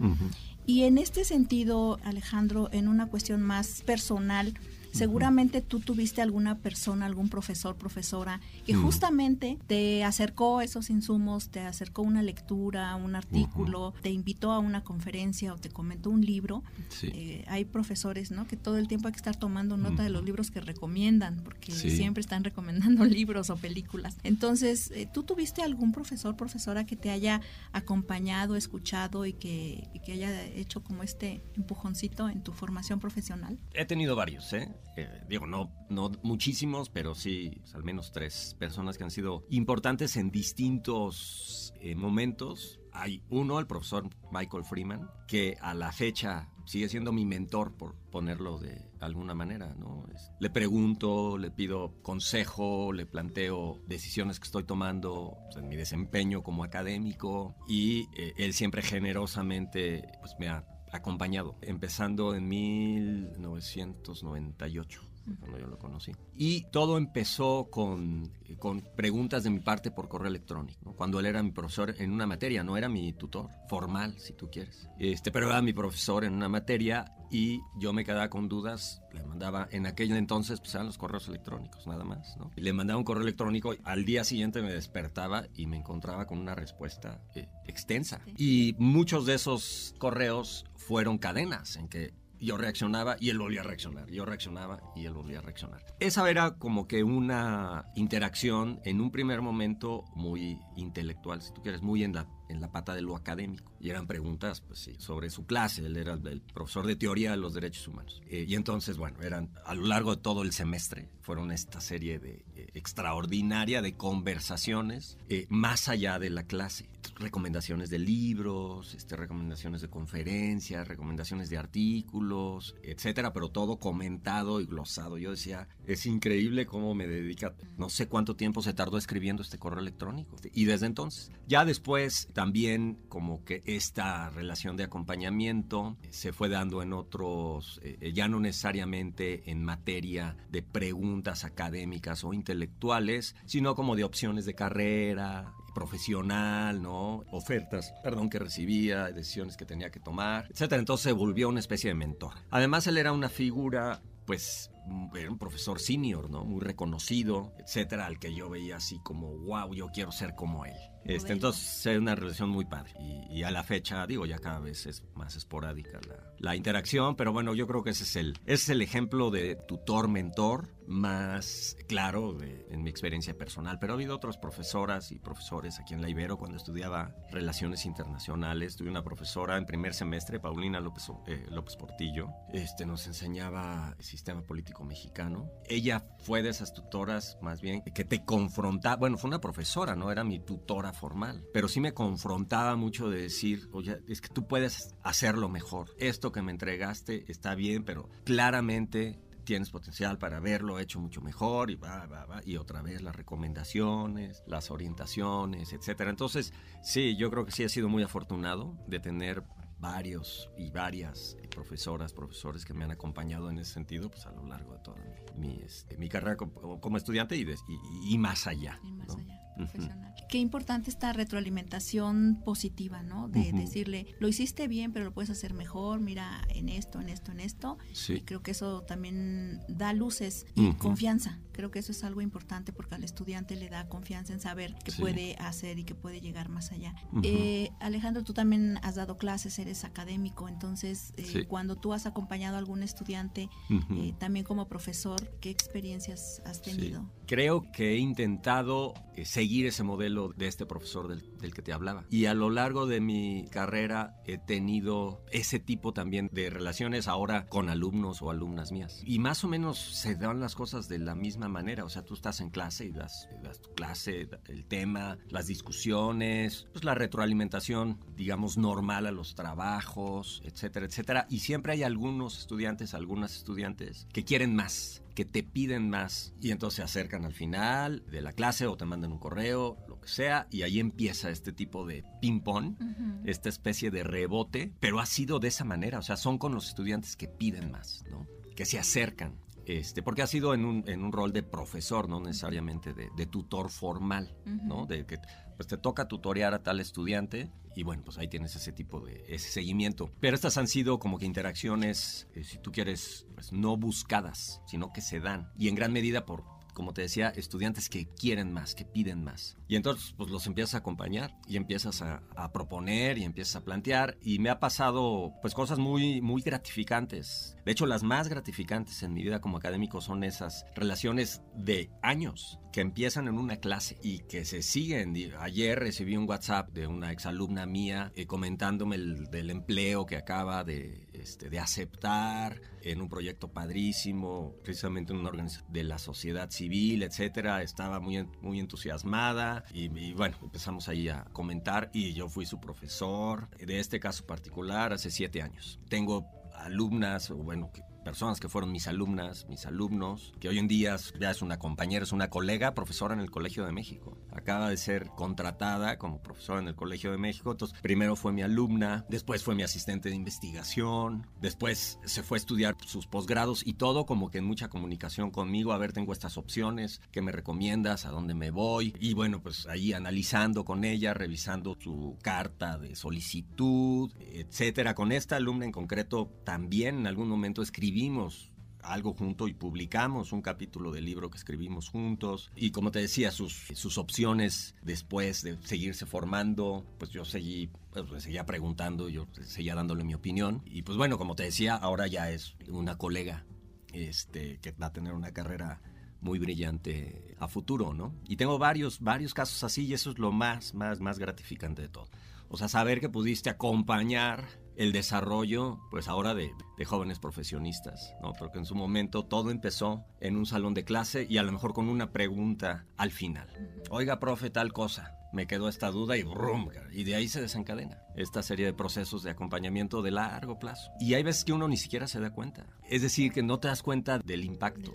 Y 0.66 0.85
en 0.85 0.99
este 0.99 1.25
sentido, 1.25 1.99
Alejandro, 2.04 2.69
en 2.73 2.88
una 2.88 3.07
cuestión 3.07 3.42
más 3.42 3.83
personal, 3.83 4.54
Seguramente 4.92 5.62
tú 5.62 5.80
tuviste 5.80 6.22
alguna 6.22 6.58
persona, 6.58 7.06
algún 7.06 7.28
profesor, 7.28 7.76
profesora, 7.76 8.40
que 8.64 8.75
justamente 8.75 9.58
te 9.66 10.04
acercó 10.04 10.61
esos 10.61 10.90
insumos, 10.90 11.49
te 11.49 11.61
acercó 11.61 12.02
una 12.02 12.22
lectura, 12.22 12.94
un 12.96 13.16
artículo, 13.16 13.94
te 14.02 14.11
invitó 14.11 14.52
a 14.52 14.58
una 14.58 14.84
conferencia 14.84 15.54
o 15.54 15.56
te 15.56 15.70
comentó 15.70 16.11
un 16.11 16.25
libro. 16.25 16.62
Eh, 17.02 17.44
hay 17.49 17.64
profesores, 17.64 18.30
¿no? 18.30 18.46
Que 18.46 18.56
todo 18.56 18.78
el 18.78 18.87
tiempo 18.87 19.08
hay 19.08 19.12
que 19.12 19.18
estar 19.18 19.37
tomando 19.37 19.76
nota 19.76 20.02
de 20.02 20.11
los 20.11 20.25
libros 20.25 20.50
que 20.50 20.61
recomiendan, 20.61 21.42
porque 21.42 21.72
siempre 21.72 22.20
están 22.20 22.44
recomendando 22.44 23.04
libros 23.06 23.50
o 23.50 23.56
películas. 23.56 24.16
Entonces, 24.22 24.90
eh, 24.92 25.08
¿tú 25.12 25.22
tuviste 25.22 25.62
algún 25.62 25.92
profesor, 25.92 26.37
profesora 26.37 26.84
que 26.84 26.96
te 26.96 27.11
haya 27.11 27.40
acompañado, 27.72 28.56
escuchado 28.56 29.26
y 29.26 29.32
que, 29.32 29.88
y 29.94 30.00
que 30.00 30.12
haya 30.12 30.44
hecho 30.44 30.82
como 30.82 31.02
este 31.02 31.42
empujoncito 31.56 32.28
en 32.28 32.42
tu 32.42 32.52
formación 32.52 33.00
profesional? 33.00 33.58
He 33.75 33.84
tenido 33.84 34.16
varios, 34.16 34.52
¿eh? 34.52 34.68
Eh, 34.96 35.24
digo, 35.28 35.46
no, 35.46 35.72
no 35.88 36.10
muchísimos, 36.22 36.90
pero 36.90 37.14
sí 37.14 37.62
al 37.74 37.82
menos 37.82 38.12
tres 38.12 38.56
personas 38.58 38.98
que 38.98 39.04
han 39.04 39.10
sido 39.10 39.44
importantes 39.48 40.16
en 40.16 40.30
distintos 40.30 41.72
eh, 41.80 41.94
momentos. 41.94 42.78
Hay 42.92 43.22
uno, 43.30 43.58
el 43.58 43.66
profesor 43.66 44.10
Michael 44.30 44.64
Freeman, 44.64 45.08
que 45.26 45.56
a 45.62 45.72
la 45.72 45.92
fecha 45.92 46.50
sigue 46.66 46.88
siendo 46.88 47.10
mi 47.10 47.24
mentor, 47.24 47.74
por 47.74 47.94
ponerlo 48.10 48.58
de 48.58 48.90
alguna 49.00 49.34
manera, 49.34 49.74
¿no? 49.78 50.06
le 50.38 50.50
pregunto, 50.50 51.38
le 51.38 51.50
pido 51.50 51.94
consejo, 52.02 52.92
le 52.92 53.06
planteo 53.06 53.80
decisiones 53.86 54.38
que 54.38 54.44
estoy 54.44 54.64
tomando 54.64 55.36
pues, 55.44 55.56
en 55.56 55.68
mi 55.68 55.76
desempeño 55.76 56.42
como 56.42 56.64
académico 56.64 57.54
y 57.68 58.08
eh, 58.16 58.34
él 58.36 58.52
siempre 58.52 58.82
generosamente 58.82 60.02
pues, 60.20 60.34
me 60.38 60.48
ha 60.48 60.64
acompañado, 60.92 61.56
empezando 61.62 62.34
en 62.34 62.49
1998 62.49 65.12
cuando 65.40 65.58
yo 65.58 65.66
lo 65.66 65.78
conocí. 65.78 66.12
Y 66.36 66.62
todo 66.70 66.98
empezó 66.98 67.68
con, 67.70 68.30
con 68.58 68.82
preguntas 68.96 69.44
de 69.44 69.50
mi 69.50 69.60
parte 69.60 69.90
por 69.90 70.08
correo 70.08 70.28
electrónico. 70.28 70.94
Cuando 70.94 71.20
él 71.20 71.26
era 71.26 71.42
mi 71.42 71.50
profesor 71.50 71.94
en 71.98 72.12
una 72.12 72.26
materia, 72.26 72.62
no 72.64 72.76
era 72.76 72.88
mi 72.88 73.12
tutor 73.12 73.48
formal, 73.68 74.18
si 74.18 74.32
tú 74.32 74.50
quieres. 74.50 74.88
Este, 74.98 75.30
pero 75.30 75.48
era 75.48 75.62
mi 75.62 75.72
profesor 75.72 76.24
en 76.24 76.34
una 76.34 76.48
materia 76.48 77.12
y 77.30 77.60
yo 77.78 77.92
me 77.92 78.04
quedaba 78.04 78.28
con 78.28 78.48
dudas. 78.48 79.02
Le 79.12 79.24
mandaba, 79.24 79.68
en 79.70 79.86
aquel 79.86 80.12
entonces, 80.12 80.60
pues 80.60 80.74
eran 80.74 80.86
los 80.86 80.98
correos 80.98 81.28
electrónicos, 81.28 81.86
nada 81.86 82.04
más. 82.04 82.36
¿no? 82.36 82.50
le 82.54 82.72
mandaba 82.72 82.98
un 82.98 83.04
correo 83.04 83.22
electrónico. 83.22 83.74
Al 83.84 84.04
día 84.04 84.24
siguiente 84.24 84.62
me 84.62 84.72
despertaba 84.72 85.44
y 85.54 85.66
me 85.66 85.76
encontraba 85.76 86.26
con 86.26 86.38
una 86.38 86.54
respuesta 86.54 87.20
eh, 87.34 87.48
extensa. 87.66 88.20
Y 88.36 88.74
muchos 88.78 89.26
de 89.26 89.34
esos 89.34 89.94
correos 89.98 90.64
fueron 90.76 91.18
cadenas 91.18 91.76
en 91.76 91.88
que 91.88 92.12
yo 92.42 92.56
reaccionaba 92.56 93.16
y 93.20 93.30
él 93.30 93.38
volvía 93.38 93.61
a 93.61 93.64
reaccionar. 93.64 94.11
Yo 94.11 94.25
reaccionaba 94.25 94.80
y 94.96 95.06
él 95.06 95.14
volvía 95.14 95.38
a 95.38 95.42
reaccionar. 95.42 95.84
Esa 96.00 96.28
era 96.28 96.58
como 96.58 96.88
que 96.88 97.04
una 97.04 97.87
interacción 97.94 98.80
en 98.84 99.00
un 99.00 99.11
primer 99.11 99.40
momento 99.40 100.04
muy 100.14 100.58
intelectual, 100.76 101.40
si 101.40 101.52
tú 101.54 101.62
quieres, 101.62 101.82
muy 101.82 102.02
en 102.02 102.14
la, 102.14 102.26
en 102.52 102.61
la 102.61 102.71
pata 102.71 102.94
de 102.94 103.02
lo 103.02 103.16
académico. 103.16 103.73
Y 103.80 103.90
eran 103.90 104.06
preguntas, 104.06 104.61
pues 104.61 104.78
sí, 104.80 104.94
sobre 104.99 105.30
su 105.30 105.47
clase. 105.47 105.85
Él 105.85 105.97
era 105.97 106.14
el 106.14 106.40
profesor 106.40 106.87
de 106.87 106.97
teoría 106.97 107.32
de 107.32 107.37
los 107.37 107.54
derechos 107.54 107.88
humanos. 107.88 108.23
Eh, 108.28 108.44
y 108.47 108.54
entonces, 108.54 108.97
bueno, 108.97 109.21
eran 109.23 109.50
a 109.64 109.75
lo 109.75 109.87
largo 109.87 110.14
de 110.14 110.23
todo 110.23 110.42
el 110.42 110.52
semestre, 110.52 111.09
fueron 111.21 111.52
esta 111.52 111.80
serie 111.80 112.18
de 112.18 112.44
eh, 112.54 112.68
extraordinaria 112.75 113.82
de 113.82 113.97
conversaciones 113.97 115.18
eh, 115.28 115.47
más 115.49 115.88
allá 115.88 116.18
de 116.18 116.30
la 116.30 116.44
clase 116.44 116.88
recomendaciones 117.16 117.90
de 117.90 117.99
libros, 117.99 118.94
este, 118.94 119.16
recomendaciones 119.16 119.80
de 119.80 119.88
conferencias, 119.88 120.87
recomendaciones 120.87 121.50
de 121.50 121.59
artículos, 121.59 122.75
etcétera, 122.82 123.32
pero 123.32 123.50
todo 123.50 123.76
comentado 123.76 124.61
y 124.61 124.66
glosado. 124.66 125.18
Yo 125.18 125.30
decía, 125.30 125.68
es 125.87 126.06
increíble 126.06 126.66
cómo 126.66 126.94
me 126.94 127.06
dedica, 127.06 127.54
no 127.76 127.88
sé 127.88 128.09
cuánto 128.09 128.37
tiempo 128.37 128.62
se 128.62 128.75
tardó 128.75 128.99
escribiendo 128.99 129.42
este 129.42 129.59
correo 129.59 129.80
electrónico. 129.80 130.37
Y 130.52 130.64
desde 130.64 130.87
entonces, 130.87 131.30
ya 131.47 131.64
después 131.64 132.28
también 132.42 132.99
como 133.08 133.44
que 133.44 133.62
esta 133.66 134.28
relación 134.30 134.76
de 134.76 134.82
acompañamiento 134.82 135.96
se 136.11 136.32
fue 136.32 136.49
dando 136.49 136.82
en 136.82 136.92
otros, 136.92 137.78
eh, 137.84 138.11
ya 138.12 138.26
no 138.26 138.40
necesariamente 138.40 139.49
en 139.49 139.62
materia 139.62 140.37
de 140.50 140.61
preguntas 140.61 141.44
académicas 141.44 142.25
o 142.25 142.32
intelectuales, 142.32 143.37
sino 143.44 143.76
como 143.76 143.94
de 143.94 144.02
opciones 144.02 144.44
de 144.44 144.54
carrera, 144.54 145.54
profesional, 145.72 146.82
¿no? 146.82 147.22
Ofertas, 147.30 147.94
perdón, 148.02 148.28
que 148.28 148.40
recibía, 148.40 149.12
decisiones 149.12 149.56
que 149.56 149.64
tenía 149.64 149.90
que 149.90 150.00
tomar, 150.00 150.49
etcétera. 150.50 150.80
Entonces 150.80 151.04
se 151.04 151.12
volvió 151.12 151.49
una 151.49 151.61
especie 151.61 151.90
de 151.90 151.94
mentor. 151.94 152.34
Además, 152.50 152.88
él 152.88 152.99
era 152.99 153.12
una 153.12 153.28
figura, 153.28 154.02
pues, 154.26 154.72
era 155.14 155.30
un 155.30 155.38
profesor 155.38 155.78
senior, 155.78 156.28
¿no? 156.28 156.44
Muy 156.44 156.61
reconocido, 156.61 157.52
etcétera, 157.61 158.06
al 158.06 158.18
que 158.18 158.34
yo 158.34 158.50
veía 158.50 158.78
así 158.78 158.99
como, 159.04 159.28
wow, 159.28 159.72
yo 159.72 159.90
quiero 159.94 160.11
ser 160.11 160.34
como 160.34 160.64
él. 160.64 160.75
Este, 161.04 161.32
entonces 161.32 161.87
es 161.87 161.99
una 161.99 162.14
relación 162.14 162.49
muy 162.49 162.64
padre. 162.64 162.92
Y, 163.30 163.42
a 163.42 163.50
la 163.50 163.64
fecha, 163.64 164.06
digo, 164.06 164.26
ya 164.26 164.38
cada 164.38 164.61
vez 164.61 164.87
es 164.87 165.02
más 165.14 165.37
esporádica 165.37 166.00
la, 166.38 166.54
interacción, 166.54 167.16
pero 167.16 167.32
bueno, 167.32 167.54
yo 167.54 167.66
creo 167.66 167.82
que 167.82 167.90
ese 167.90 168.04
es 168.04 168.16
el, 168.16 168.38
es 168.47 168.68
el 168.68 168.82
ejemplo 168.82 169.30
de 169.30 169.56
tutor-mentor 169.56 170.68
más 170.87 171.76
claro 171.88 172.37
en 172.42 172.82
mi 172.82 172.90
experiencia 172.90 173.37
personal. 173.37 173.78
Pero 173.78 173.92
ha 173.92 173.97
habido 173.97 174.14
otras 174.14 174.37
profesoras 174.37 175.12
y 175.12 175.18
profesores 175.18 175.78
aquí 175.78 175.94
en 175.94 176.02
la 176.02 176.09
Ibero 176.09 176.37
cuando 176.37 176.56
estudiaba 176.56 177.14
Relaciones 177.30 177.87
Internacionales. 177.87 178.76
Tuve 178.76 178.90
una 178.90 179.02
profesora 179.02 179.56
en 179.56 179.66
primer 179.66 179.94
semestre, 179.94 180.40
Paulina 180.40 180.80
López, 180.80 181.11
eh, 181.26 181.47
López 181.49 181.76
Portillo. 181.76 182.28
Este, 182.52 182.87
nos 182.87 183.06
enseñaba 183.06 183.94
el 183.99 184.04
sistema 184.04 184.42
político 184.42 184.85
mexicano. 184.85 185.50
Ella 185.66 186.04
fue 186.18 186.42
de 186.42 186.50
esas 186.50 186.73
tutoras, 186.73 187.38
más 187.40 187.61
bien, 187.61 187.82
que 187.82 188.04
te 188.04 188.25
confrontaba. 188.25 188.97
Bueno, 188.97 189.16
fue 189.16 189.28
una 189.28 189.40
profesora, 189.40 189.97
no 189.97 190.11
era 190.11 190.25
mi 190.25 190.40
tutora 190.40 190.91
formal, 190.92 191.44
pero 191.52 191.68
sí 191.68 191.80
me 191.80 191.94
confrontaba 191.94 192.76
mucho 192.76 193.11
de 193.11 193.22
decir, 193.22 193.68
oye, 193.72 194.00
es 194.08 194.20
que 194.20 194.28
tú 194.28 194.46
puedes 194.46 194.94
hacerlo 195.02 195.49
mejor. 195.49 195.94
Esto 195.99 196.32
que 196.32 196.42
me 196.42 196.52
entregaste 196.52 197.25
está 197.28 197.54
bien, 197.54 197.84
pero 197.84 198.08
claramente 198.25 199.18
tienes 199.44 199.70
potencial 199.70 200.18
para 200.18 200.37
haberlo 200.37 200.78
hecho 200.78 201.00
mucho 201.00 201.20
mejor 201.20 201.70
y 201.70 201.75
va, 201.75 202.06
va, 202.06 202.26
va, 202.26 202.40
y 202.44 202.56
otra 202.56 202.82
vez 202.82 203.02
las 203.02 203.14
recomendaciones, 203.14 204.42
las 204.46 204.70
orientaciones, 204.70 205.72
etcétera. 205.72 206.11
Entonces, 206.11 206.52
sí, 206.82 207.16
yo 207.16 207.30
creo 207.30 207.44
que 207.44 207.52
sí 207.52 207.62
he 207.62 207.68
sido 207.68 207.88
muy 207.88 208.02
afortunado 208.02 208.76
de 208.87 209.00
tener 209.00 209.42
varios 209.78 210.49
y 210.56 210.70
varias 210.70 211.37
profesoras, 211.50 212.12
profesores 212.12 212.64
que 212.64 212.72
me 212.72 212.84
han 212.84 212.92
acompañado 212.92 213.50
en 213.50 213.58
ese 213.58 213.72
sentido 213.72 214.08
pues, 214.11 214.26
a 214.26 214.30
lo 214.30 214.46
largo 214.46 214.75
de 214.75 214.78
toda 214.78 214.96
mi, 215.37 215.49
mi, 215.49 215.62
este, 215.62 215.96
mi 215.96 216.08
carrera 216.08 216.37
como, 216.37 216.80
como 216.80 216.96
estudiante 216.96 217.37
y, 217.37 217.44
de, 217.44 217.54
y, 217.54 218.14
y, 218.14 218.18
más 218.18 218.46
allá. 218.46 218.78
Y 218.84 218.92
más 218.92 219.08
¿no? 219.08 219.14
allá 219.14 219.42
profesional. 219.56 220.12
Qué 220.32 220.38
importante 220.38 220.88
esta 220.88 221.12
retroalimentación 221.12 222.40
positiva, 222.42 223.02
¿no? 223.02 223.28
De 223.28 223.40
uh 223.40 223.42
-huh. 223.42 223.60
decirle, 223.60 224.06
lo 224.18 224.28
hiciste 224.28 224.66
bien, 224.66 224.90
pero 224.90 225.04
lo 225.04 225.12
puedes 225.12 225.28
hacer 225.28 225.52
mejor, 225.52 226.00
mira 226.00 226.40
en 226.48 226.70
esto, 226.70 227.02
en 227.02 227.10
esto, 227.10 227.32
en 227.32 227.40
esto. 227.40 227.76
Sí. 227.92 228.14
Y 228.14 228.20
creo 228.22 228.42
que 228.42 228.52
eso 228.52 228.80
también 228.80 229.60
da 229.68 229.92
luces 229.92 230.46
y 230.54 230.62
uh 230.62 230.68
-huh. 230.70 230.78
confianza. 230.78 231.38
Creo 231.52 231.70
que 231.70 231.80
eso 231.80 231.92
es 231.92 232.02
algo 232.02 232.22
importante 232.22 232.72
porque 232.72 232.94
al 232.94 233.04
estudiante 233.04 233.56
le 233.56 233.68
da 233.68 233.90
confianza 233.90 234.32
en 234.32 234.40
saber 234.40 234.74
que 234.82 234.90
sí. 234.90 235.02
puede 235.02 235.36
hacer 235.38 235.78
y 235.78 235.84
que 235.84 235.94
puede 235.94 236.22
llegar 236.22 236.48
más 236.48 236.72
allá. 236.72 236.94
Uh 237.12 237.16
-huh. 237.16 237.26
eh, 237.26 237.70
Alejandro, 237.80 238.24
tú 238.24 238.32
también 238.32 238.78
has 238.82 238.94
dado 238.94 239.18
clases, 239.18 239.58
eres 239.58 239.84
académico, 239.84 240.48
entonces 240.48 241.12
eh, 241.18 241.24
sí. 241.24 241.44
cuando 241.44 241.76
tú 241.76 241.92
has 241.92 242.06
acompañado 242.06 242.56
a 242.56 242.58
algún 242.58 242.82
estudiante, 242.82 243.50
eh, 243.68 244.14
también 244.18 244.46
como 244.46 244.66
profesor, 244.66 245.20
¿qué 245.42 245.50
experiencias 245.50 246.40
has 246.46 246.62
tenido? 246.62 247.04
Creo 247.26 247.70
que 247.70 247.92
he 247.92 247.98
intentado 247.98 248.94
eh, 249.14 249.26
seguir 249.26 249.66
ese 249.66 249.82
modelo 249.82 250.21
de 250.28 250.46
este 250.46 250.66
profesor 250.66 251.08
del, 251.08 251.22
del, 251.42 251.54
que 251.54 251.62
te 251.62 251.72
hablaba. 251.72 252.04
Y 252.11 252.26
a 252.26 252.34
lo 252.34 252.50
largo 252.50 252.87
de 252.87 253.00
mi 253.00 253.46
carrera 253.50 254.16
he 254.25 254.38
tenido 254.38 255.25
ese 255.30 255.58
tipo 255.58 255.92
también 255.92 256.28
de 256.32 256.50
relaciones 256.50 257.08
ahora 257.08 257.46
con 257.46 257.68
alumnos 257.68 258.22
o 258.22 258.30
alumnas 258.30 258.72
mías. 258.72 259.02
Y 259.04 259.18
más 259.18 259.44
o 259.44 259.49
menos 259.49 259.78
se 259.78 260.14
dan 260.14 260.40
las 260.40 260.54
cosas 260.54 260.88
de 260.88 260.99
la 260.99 261.14
misma 261.14 261.49
manera. 261.49 261.84
O 261.84 261.88
sea, 261.88 262.04
tú 262.04 262.14
estás 262.14 262.40
en 262.40 262.50
clase 262.50 262.87
y 262.87 262.92
das, 262.92 263.28
das 263.42 263.61
tu 263.61 263.72
clase, 263.75 264.28
el 264.46 264.64
tema, 264.64 265.18
las 265.28 265.46
discusiones, 265.46 266.66
pues 266.72 266.84
la 266.84 266.94
retroalimentación, 266.94 267.99
digamos, 268.16 268.56
normal 268.56 269.06
a 269.06 269.12
los 269.12 269.34
trabajos, 269.34 270.42
etcétera, 270.44 270.87
etcétera. 270.87 271.26
Y 271.28 271.40
siempre 271.40 271.72
hay 271.72 271.82
algunos 271.82 272.38
estudiantes, 272.38 272.94
algunas 272.94 273.37
estudiantes 273.37 274.06
que 274.12 274.25
quieren 274.25 274.54
más 274.54 275.02
que 275.14 275.25
te 275.25 275.42
piden 275.42 275.90
más 275.90 276.32
y 276.40 276.50
entonces 276.50 276.76
se 276.76 276.82
acercan 276.82 277.25
al 277.25 277.34
final 277.34 278.04
de 278.11 278.22
la 278.22 278.32
clase 278.32 278.66
o 278.66 278.76
te 278.76 278.84
mandan 278.84 279.12
un 279.12 279.18
correo, 279.18 279.76
lo 279.88 280.00
que 280.00 280.08
sea, 280.08 280.46
y 280.50 280.62
ahí 280.62 280.80
empieza 280.80 281.30
este 281.32 281.52
tipo 281.52 281.86
de 281.86 282.04
ping-pong, 282.20 282.76
uh 282.80 282.84
-huh. 282.84 283.20
esta 283.24 283.48
especie 283.48 283.90
de 283.90 284.02
rebote, 284.04 284.72
pero 284.80 285.00
ha 285.00 285.06
sido 285.06 285.38
de 285.38 285.48
esa 285.48 285.64
manera, 285.64 285.98
o 285.98 286.02
sea, 286.02 286.16
son 286.16 286.38
con 286.38 286.54
los 286.54 286.68
estudiantes 286.68 287.16
que 287.16 287.28
piden 287.28 287.70
más, 287.70 288.04
¿no? 288.10 288.26
que 288.54 288.64
se 288.64 288.78
acercan. 288.78 289.40
Este, 289.64 290.02
porque 290.02 290.22
ha 290.22 290.26
sido 290.26 290.54
en 290.54 290.64
un, 290.64 290.84
en 290.88 291.04
un 291.04 291.12
rol 291.12 291.32
de 291.32 291.44
profesor, 291.44 292.08
no 292.08 292.18
necesariamente 292.20 292.92
de, 292.94 293.10
de 293.16 293.26
tutor 293.26 293.70
formal, 293.70 294.34
uh 294.44 294.50
-huh. 294.50 294.62
¿no? 294.62 294.86
De 294.86 295.06
que 295.06 295.18
pues 295.56 295.68
te 295.68 295.76
toca 295.76 296.08
tutorear 296.08 296.52
a 296.52 296.64
tal 296.64 296.80
estudiante 296.80 297.48
y 297.76 297.84
bueno, 297.84 298.02
pues 298.04 298.18
ahí 298.18 298.26
tienes 298.26 298.56
ese 298.56 298.72
tipo 298.72 299.00
de 299.00 299.24
ese 299.28 299.50
seguimiento. 299.50 300.10
Pero 300.18 300.34
estas 300.34 300.58
han 300.58 300.66
sido 300.66 300.98
como 300.98 301.18
que 301.18 301.26
interacciones, 301.26 302.28
eh, 302.34 302.42
si 302.42 302.58
tú 302.58 302.72
quieres, 302.72 303.26
pues 303.34 303.52
no 303.52 303.76
buscadas, 303.76 304.60
sino 304.66 304.92
que 304.92 305.00
se 305.00 305.20
dan. 305.20 305.52
Y 305.56 305.68
en 305.68 305.76
gran 305.76 305.92
medida 305.92 306.26
por, 306.26 306.44
como 306.72 306.92
te 306.92 307.02
decía, 307.02 307.28
estudiantes 307.28 307.88
que 307.88 308.06
quieren 308.06 308.52
más, 308.52 308.74
que 308.74 308.84
piden 308.84 309.22
más. 309.22 309.56
Y 309.68 309.76
entonces 309.76 310.14
pues 310.16 310.30
los 310.30 310.46
empiezas 310.46 310.74
a 310.74 310.78
acompañar 310.78 311.36
y 311.46 311.56
empiezas 311.56 312.02
a, 312.02 312.22
proponer 312.52 313.18
y 313.18 313.24
empiezas 313.24 313.56
a 313.56 313.64
plantear. 313.64 314.18
Y 314.22 314.38
me 314.38 314.50
ha 314.50 314.60
pasado 314.60 315.32
pues 315.40 315.54
cosas 315.54 315.78
muy, 315.78 316.20
muy 316.20 316.42
gratificantes. 316.42 317.56
De 317.64 317.72
hecho, 317.72 317.86
las 317.86 318.02
más 318.02 318.28
gratificantes 318.28 319.02
en 319.02 319.14
mi 319.14 319.22
vida 319.22 319.40
como 319.40 319.56
académico 319.56 320.00
son 320.00 320.24
esas 320.24 320.66
relaciones 320.74 321.42
de 321.54 321.90
años 322.02 322.58
que 322.72 322.80
empiezan 322.80 323.28
en 323.28 323.38
una 323.38 323.56
clase 323.56 323.98
y 324.02 324.20
que 324.20 324.44
se 324.44 324.62
siguen. 324.62 325.14
Ayer 325.38 325.78
recibí 325.78 326.16
un 326.16 326.28
WhatsApp 326.28 326.70
de 326.70 326.86
una 326.86 327.12
exalumna 327.12 327.66
mía 327.66 328.12
eh, 328.16 328.26
comentándome 328.26 328.96
el, 328.96 329.30
del 329.30 329.50
empleo 329.50 330.06
que 330.06 330.16
acaba 330.16 330.64
de, 330.64 331.06
este, 331.12 331.50
de 331.50 331.59
aceptar 331.59 332.61
en 332.83 333.00
un 333.00 333.09
proyecto 333.09 333.49
padrísimo, 333.49 334.54
precisamente 334.62 335.12
en 335.12 335.21
una 335.21 335.28
organización 335.28 335.73
de 335.73 335.85
la 335.85 335.99
sociedad 335.99 336.50
civil, 336.50 337.02
etcétera. 337.02 337.62
Estaba 337.62 338.00
muy, 338.00 338.26
muy 338.40 338.61
entusiasmada 338.61 339.64
y, 339.73 339.97
y, 339.99 340.14
bueno, 340.14 340.37
empezamos 340.42 340.88
ahí 340.88 341.09
a 341.09 341.25
comentar 341.33 341.90
y 341.92 342.12
yo 342.12 342.28
fui 342.28 342.47
su 342.47 342.61
profesor 342.61 343.49
de 343.59 343.78
este 343.78 344.00
caso 344.00 344.26
particular 344.26 344.92
hace 344.92 345.11
siete 345.11 345.42
años. 345.42 345.78
Tengo 345.88 346.26
alumnas, 346.54 347.31
o 347.31 347.37
bueno, 347.37 347.71
que 347.73 347.83
personas 348.02 348.40
que 348.40 348.49
fueron 348.49 348.73
mis 348.73 348.87
alumnas, 348.87 349.47
mis 349.49 349.66
alumnos, 349.66 350.32
que 350.40 350.49
hoy 350.49 350.59
en 350.59 350.68
día 350.68 350.97
ya 351.21 351.30
es 351.30 351.42
una 351.42 351.59
compañera, 351.59 352.04
es 352.04 352.12
una 352.12 352.30
colega, 352.30 352.75
profesora 352.75 353.14
en 353.14 353.21
el 353.21 353.30
Colegio 353.30 353.64
de 353.64 353.73
México. 353.73 354.18
Acaba 354.32 354.68
de 354.68 354.76
ser 354.76 355.09
contratada 355.16 355.99
como 355.99 356.23
profesora 356.23 356.61
en 356.61 356.68
el 356.68 356.75
Colegio 356.75 357.12
de 357.12 357.18
México. 357.18 357.52
Entonces, 357.52 357.78
primero 357.80 358.16
fue 358.16 358.32
mi 358.32 358.42
alumna, 358.42 359.06
después 359.09 359.42
fue 359.42 359.54
mi 359.54 359.62
asistente 359.62 360.09
de 360.09 360.16
investigación, 360.16 361.26
después 361.40 361.99
se 362.04 362.23
fue 362.23 362.37
a 362.37 362.40
estudiar 362.40 362.76
sus 362.87 363.06
posgrados 363.06 363.66
y 363.66 363.75
todo 363.75 364.06
como 364.06 364.30
que 364.30 364.38
en 364.38 364.44
mucha 364.44 364.68
comunicación 364.68 365.30
conmigo. 365.30 365.73
A 365.73 365.78
ver, 365.78 365.92
tengo 365.92 366.12
estas 366.12 366.37
opciones, 366.37 367.00
¿qué 367.11 367.23
me 367.23 367.32
recomiendas? 367.32 368.06
¿A 368.06 368.11
dónde 368.11 368.35
me 368.35 368.50
voy? 368.50 368.94
Y 369.00 369.14
bueno, 369.14 369.42
pues 369.42 369.66
ahí 369.66 369.92
analizando 369.92 370.64
con 370.64 370.85
ella, 370.85 371.14
revisando 371.14 371.76
su 371.81 372.18
carta 372.22 372.79
de 372.79 372.96
solicitud, 372.96 374.11
etcétera. 374.18 374.94
Con 374.94 375.12
esta 375.12 375.37
alumna 375.37 375.64
en 375.64 375.72
concreto 375.72 376.31
también 376.44 376.98
en 376.98 377.07
algún 377.07 377.29
momento 377.29 377.62
escribí 377.62 377.91
escribimos 377.92 378.50
algo 378.83 379.12
junto 379.12 379.48
y 379.48 379.52
publicamos 379.52 380.33
un 380.33 380.40
capítulo 380.40 380.92
del 380.92 381.05
libro 381.05 381.31
que 381.31 381.37
escribimos 381.37 381.90
juntos. 381.90 382.50
Y 382.57 382.70
como 382.70 382.90
te 382.90 383.00
decía, 383.00 383.31
sus, 383.31 383.52
sus 383.74 383.98
opciones 383.98 384.74
después 384.81 385.42
de 385.42 385.59
seguirse 385.62 386.07
formando, 386.07 386.87
pues 386.98 387.11
yo 387.11 387.26
seguí, 387.26 387.68
pues, 387.92 388.22
seguía 388.22 388.46
preguntando, 388.46 389.11
yo 389.11 389.26
seguía 389.42 389.74
dándole 389.74 390.05
mi 390.05 390.14
opinión. 390.14 390.62
Y 390.64 390.83
pues 390.83 390.96
bueno, 390.96 391.18
como 391.18 391.35
te 391.35 391.42
decía, 391.42 391.76
ahora 391.76 392.07
ya 392.07 392.31
es 392.31 392.57
una 392.66 392.96
colega 392.96 393.44
este, 393.92 394.59
que 394.62 394.72
va 394.72 394.87
a 394.87 394.92
tener 394.92 395.12
una 395.12 395.33
carrera 395.33 395.83
muy 396.22 396.38
brillante 396.38 397.37
a 397.40 397.46
futuro, 397.48 397.92
¿no? 397.92 398.14
Y 398.26 398.37
tengo 398.37 398.59
varios, 398.59 399.00
varios 399.00 399.35
casos 399.35 399.62
así 399.64 399.85
y 399.85 399.92
eso 399.92 400.12
es 400.12 400.18
lo 400.18 400.33
más, 400.33 400.72
más, 400.72 400.98
más 400.98 401.18
gratificante 401.18 401.83
de 401.83 401.88
todo. 401.88 402.09
O 402.48 402.57
sea, 402.57 402.68
saber 402.68 403.00
que 403.00 403.11
pudiste 403.11 403.50
acompañar 403.50 404.46
el 404.76 404.92
desarrollo, 404.92 405.78
pues 405.90 406.08
ahora 406.08 406.35
de, 406.35 406.52
de, 406.78 406.85
jóvenes 406.85 407.18
profesionistas, 407.18 408.14
¿no? 408.22 408.32
Porque 408.32 408.58
en 408.58 408.66
su 408.66 408.74
momento 408.74 409.24
todo 409.24 409.50
empezó 409.50 410.04
en 410.20 410.37
un 410.37 410.46
salón 410.46 410.74
de 410.74 410.85
clase 410.85 411.26
y 411.28 411.38
a 411.38 411.42
lo 411.42 411.52
mejor 411.52 411.72
con 411.72 411.88
una 411.88 412.12
pregunta 412.12 412.87
al 412.96 413.11
final. 413.11 413.48
Oiga, 413.90 414.18
profe, 414.18 414.50
tal 414.50 414.72
cosa. 414.72 415.16
Me 415.32 415.46
quedó 415.46 415.68
esta 415.68 415.90
duda 415.90 416.18
y 416.18 416.22
brum, 416.24 416.68
y 416.92 417.04
de 417.04 417.14
ahí 417.14 417.26
se 417.26 417.40
desencadena 417.40 418.02
esta 418.16 418.42
serie 418.42 418.66
de 418.66 418.74
procesos 418.74 419.22
de 419.22 419.30
acompañamiento 419.30 420.02
de 420.02 420.11
largo 420.11 420.58
plazo. 420.58 420.90
Y 421.00 421.14
hay 421.14 421.22
veces 421.22 421.44
que 421.44 421.54
uno 421.54 421.68
ni 421.68 421.78
siquiera 421.78 422.06
se 422.06 422.20
da 422.20 422.35
cuenta. 422.35 422.66
Es 422.90 423.00
decir, 423.00 423.32
que 423.32 423.42
no 423.42 423.58
te 423.58 423.68
das 423.68 423.82
cuenta 423.82 424.18
del 424.18 424.44
impacto. 424.44 424.94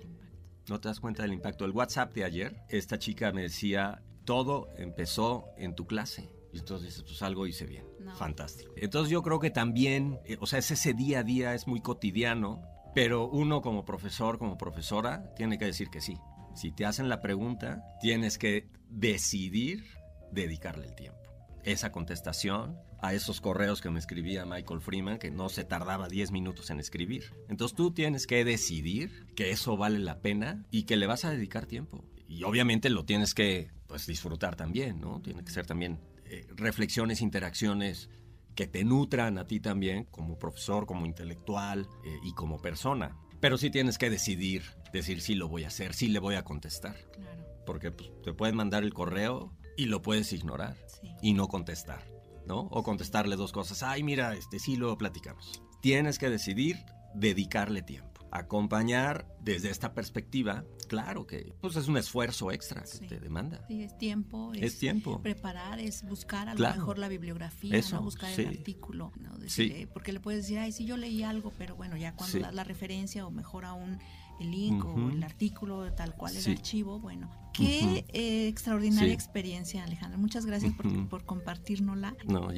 No 0.69 0.79
te 0.79 0.89
das 0.89 0.99
cuenta 0.99 1.23
del 1.23 1.33
impacto. 1.33 1.65
El 1.65 1.71
WhatsApp 1.71 2.13
de 2.13 2.23
ayer, 2.23 2.61
esta 2.69 2.99
chica 2.99 3.31
me 3.31 3.41
decía, 3.41 4.03
todo 4.25 4.69
empezó 4.77 5.45
en 5.57 5.73
tu 5.73 5.87
clase. 5.87 6.29
Y 6.53 6.59
entonces 6.59 7.01
pues 7.01 7.21
algo 7.21 7.47
hice 7.47 7.65
bien. 7.65 7.85
No. 8.07 8.15
Fantástico. 8.15 8.73
Entonces 8.77 9.11
yo 9.11 9.21
creo 9.21 9.39
que 9.39 9.49
también, 9.49 10.19
eh, 10.25 10.37
o 10.39 10.47
sea, 10.47 10.59
es 10.59 10.71
ese 10.71 10.93
día 10.93 11.19
a 11.19 11.23
día, 11.23 11.53
es 11.53 11.67
muy 11.67 11.81
cotidiano, 11.81 12.61
pero 12.95 13.27
uno 13.27 13.61
como 13.61 13.85
profesor, 13.85 14.39
como 14.39 14.57
profesora, 14.57 15.33
tiene 15.35 15.57
que 15.57 15.65
decir 15.65 15.89
que 15.89 16.01
sí. 16.01 16.17
Si 16.55 16.71
te 16.71 16.85
hacen 16.85 17.09
la 17.09 17.21
pregunta, 17.21 17.83
tienes 18.01 18.37
que 18.37 18.67
decidir 18.89 19.83
dedicarle 20.31 20.87
el 20.87 20.95
tiempo. 20.95 21.19
Esa 21.63 21.91
contestación 21.91 22.79
a 22.99 23.13
esos 23.13 23.41
correos 23.41 23.81
que 23.81 23.89
me 23.89 23.99
escribía 23.99 24.45
Michael 24.45 24.81
Freeman, 24.81 25.19
que 25.19 25.29
no 25.29 25.49
se 25.49 25.63
tardaba 25.63 26.07
10 26.07 26.31
minutos 26.31 26.69
en 26.69 26.79
escribir. 26.79 27.35
Entonces 27.49 27.75
tú 27.75 27.91
tienes 27.91 28.25
que 28.25 28.43
decidir 28.43 29.27
que 29.35 29.51
eso 29.51 29.77
vale 29.77 29.99
la 29.99 30.19
pena 30.19 30.65
y 30.71 30.83
que 30.83 30.95
le 30.95 31.07
vas 31.07 31.25
a 31.25 31.29
dedicar 31.29 31.65
tiempo. 31.65 32.03
Y 32.27 32.43
obviamente 32.43 32.89
lo 32.89 33.05
tienes 33.05 33.33
que 33.33 33.69
pues, 33.87 34.07
disfrutar 34.07 34.55
también, 34.55 34.99
¿no? 34.99 35.21
Tiene 35.21 35.43
que 35.43 35.51
ser 35.51 35.65
también 35.65 35.99
eh, 36.29 36.47
reflexiones, 36.55 37.21
interacciones 37.21 38.09
que 38.55 38.67
te 38.67 38.83
nutran 38.83 39.37
a 39.37 39.45
ti 39.45 39.59
también 39.59 40.05
como 40.05 40.39
profesor, 40.39 40.85
como 40.85 41.05
intelectual 41.05 41.87
eh, 42.03 42.17
y 42.23 42.33
como 42.33 42.59
persona. 42.59 43.15
Pero 43.39 43.57
sí 43.57 43.69
tienes 43.69 43.97
que 43.97 44.09
decidir, 44.09 44.63
decir 44.91 45.21
sí 45.21 45.35
lo 45.35 45.47
voy 45.47 45.63
a 45.63 45.67
hacer, 45.67 45.93
sí 45.93 46.07
le 46.07 46.19
voy 46.19 46.35
a 46.35 46.43
contestar. 46.43 46.95
Claro. 47.11 47.45
Porque 47.65 47.91
pues, 47.91 48.09
te 48.23 48.33
pueden 48.33 48.55
mandar 48.55 48.83
el 48.83 48.93
correo 48.93 49.53
y 49.77 49.85
lo 49.85 50.01
puedes 50.01 50.33
ignorar 50.33 50.75
sí. 50.87 51.09
y 51.21 51.33
no 51.33 51.47
contestar, 51.47 52.03
¿no? 52.47 52.61
O 52.71 52.81
contestarle 52.81 53.35
dos 53.35 53.51
cosas. 53.51 53.83
Ay, 53.83 54.01
mira, 54.01 54.33
este 54.33 54.57
sí 54.57 54.75
lo 54.75 54.97
platicamos. 54.97 55.61
Tienes 55.81 56.17
que 56.17 56.29
decidir 56.29 56.77
dedicarle 57.13 57.83
tiempo 57.83 58.16
acompañar 58.31 59.27
desde 59.41 59.69
esta 59.69 59.93
perspectiva, 59.93 60.63
claro 60.87 61.25
que 61.27 61.53
pues 61.61 61.75
es 61.75 61.87
un 61.87 61.97
esfuerzo 61.97 62.51
extra 62.51 62.81
que 62.81 62.87
Sí. 62.87 63.07
te 63.07 63.19
demanda. 63.19 63.63
Sí, 63.67 63.83
es 63.83 63.97
tiempo, 63.97 64.53
es, 64.53 64.61
Es 64.63 64.79
tiempo. 64.79 65.21
preparar, 65.21 65.79
es 65.79 66.03
buscar 66.03 66.49
a 66.49 66.55
lo 66.55 66.67
mejor 66.69 66.97
la 66.97 67.07
bibliografía, 67.07 67.75
Eso, 67.77 67.97
¿no? 67.97 68.03
buscar 68.03 68.29
sí. 68.33 68.41
el 68.41 68.47
artículo, 68.49 69.11
¿no? 69.19 69.37
Decir, 69.37 69.73
Sí. 69.73 69.85
porque 69.93 70.11
le 70.13 70.19
puedes 70.19 70.43
decir, 70.43 70.59
ay, 70.59 70.71
sí, 70.71 70.85
yo 70.85 70.97
leí 70.97 71.23
algo, 71.23 71.51
pero 71.57 71.75
bueno, 71.75 71.95
ya 71.97 72.13
cuando 72.15 72.39
das 72.39 72.53
la 72.53 72.63
referencia 72.63 73.25
o 73.25 73.31
mejor 73.31 73.65
aún 73.65 73.99
el 74.39 74.52
link 74.52 74.86
o 74.86 75.10
el 75.10 75.23
artículo, 75.23 75.91
tal 75.93 76.15
cual 76.15 76.36
el 76.36 76.52
archivo. 76.52 77.00
Bueno, 77.00 77.30
qué 77.54 78.06
eh, 78.10 78.47
extraordinaria 78.47 79.13
experiencia, 79.13 79.84
Alejandro. 79.84 80.19
Muchas 80.19 80.45
gracias 80.45 80.73
por, 80.73 81.10
por 81.10 81.26
compartirnosla. 81.26 82.15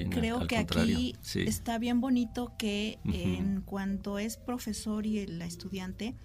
Creo 0.10 0.48
que 0.48 0.58
aquí 0.58 1.16
está 1.36 1.78
bien 1.78 2.02
bonito 2.02 2.54
que 2.58 3.00
en 3.06 3.62
cuanto 3.62 4.20
es 4.20 4.38
profesor 4.38 5.06
y 5.06 5.20
el 5.20 5.42
estudiante, 5.42 6.16